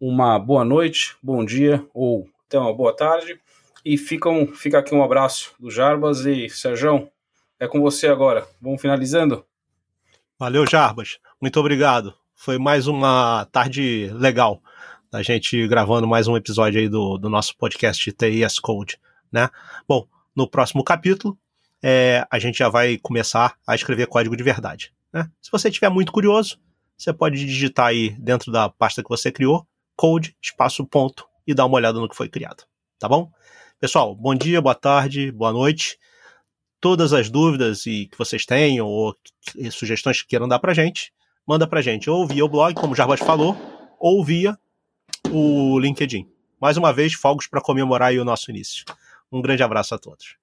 uma 0.00 0.38
boa 0.38 0.64
noite, 0.64 1.16
bom 1.22 1.44
dia 1.44 1.84
ou 1.92 2.26
até 2.46 2.58
uma 2.58 2.72
boa 2.72 2.94
tarde. 2.94 3.38
E 3.84 3.98
fica, 3.98 4.30
um, 4.30 4.46
fica 4.46 4.78
aqui 4.78 4.94
um 4.94 5.02
abraço 5.04 5.54
do 5.58 5.70
Jarbas 5.70 6.24
e 6.24 6.48
Sérgio, 6.48 7.10
é 7.64 7.68
com 7.68 7.80
você 7.80 8.06
agora. 8.06 8.46
Vamos 8.60 8.80
finalizando? 8.80 9.44
Valeu, 10.38 10.66
Jarbas. 10.66 11.18
Muito 11.40 11.58
obrigado. 11.58 12.14
Foi 12.34 12.58
mais 12.58 12.86
uma 12.86 13.46
tarde 13.50 14.10
legal 14.12 14.62
da 15.10 15.22
gente 15.22 15.66
gravando 15.66 16.06
mais 16.06 16.28
um 16.28 16.36
episódio 16.36 16.78
aí 16.78 16.88
do, 16.88 17.16
do 17.16 17.30
nosso 17.30 17.56
podcast 17.56 18.12
TIS 18.12 18.58
Code, 18.58 18.98
né? 19.32 19.48
Bom, 19.88 20.06
no 20.36 20.48
próximo 20.48 20.84
capítulo 20.84 21.38
é, 21.82 22.26
a 22.30 22.38
gente 22.38 22.58
já 22.58 22.68
vai 22.68 22.98
começar 22.98 23.56
a 23.66 23.74
escrever 23.74 24.08
código 24.08 24.36
de 24.36 24.42
verdade. 24.42 24.92
Né? 25.12 25.30
Se 25.40 25.50
você 25.50 25.68
estiver 25.68 25.88
muito 25.88 26.12
curioso, 26.12 26.58
você 26.98 27.12
pode 27.12 27.38
digitar 27.46 27.86
aí 27.86 28.10
dentro 28.18 28.52
da 28.52 28.68
pasta 28.68 29.02
que 29.02 29.08
você 29.08 29.32
criou, 29.32 29.66
code, 29.96 30.36
espaço, 30.42 30.84
ponto, 30.84 31.26
e 31.46 31.54
dar 31.54 31.64
uma 31.64 31.76
olhada 31.76 31.98
no 31.98 32.08
que 32.08 32.16
foi 32.16 32.28
criado. 32.28 32.64
Tá 32.98 33.08
bom? 33.08 33.30
Pessoal, 33.80 34.14
bom 34.14 34.34
dia, 34.34 34.60
boa 34.60 34.74
tarde, 34.74 35.32
boa 35.32 35.52
noite 35.52 35.98
todas 36.84 37.14
as 37.14 37.30
dúvidas 37.30 37.86
e 37.86 38.04
que 38.04 38.18
vocês 38.18 38.44
tenham 38.44 38.86
ou 38.86 39.16
sugestões 39.72 40.20
que 40.20 40.28
queiram 40.28 40.46
dar 40.46 40.58
pra 40.58 40.74
gente, 40.74 41.14
manda 41.46 41.66
pra 41.66 41.80
gente 41.80 42.10
ou 42.10 42.26
via 42.26 42.44
o 42.44 42.48
blog, 42.48 42.74
como 42.74 42.92
o 42.92 42.94
Jarbas 42.94 43.20
falou, 43.20 43.56
ou 43.98 44.22
via 44.22 44.54
o 45.30 45.78
LinkedIn. 45.78 46.28
Mais 46.60 46.76
uma 46.76 46.92
vez, 46.92 47.14
fogos 47.14 47.46
para 47.46 47.62
comemorar 47.62 48.12
o 48.12 48.22
nosso 48.22 48.50
início. 48.50 48.84
Um 49.32 49.40
grande 49.40 49.62
abraço 49.62 49.94
a 49.94 49.98
todos. 49.98 50.36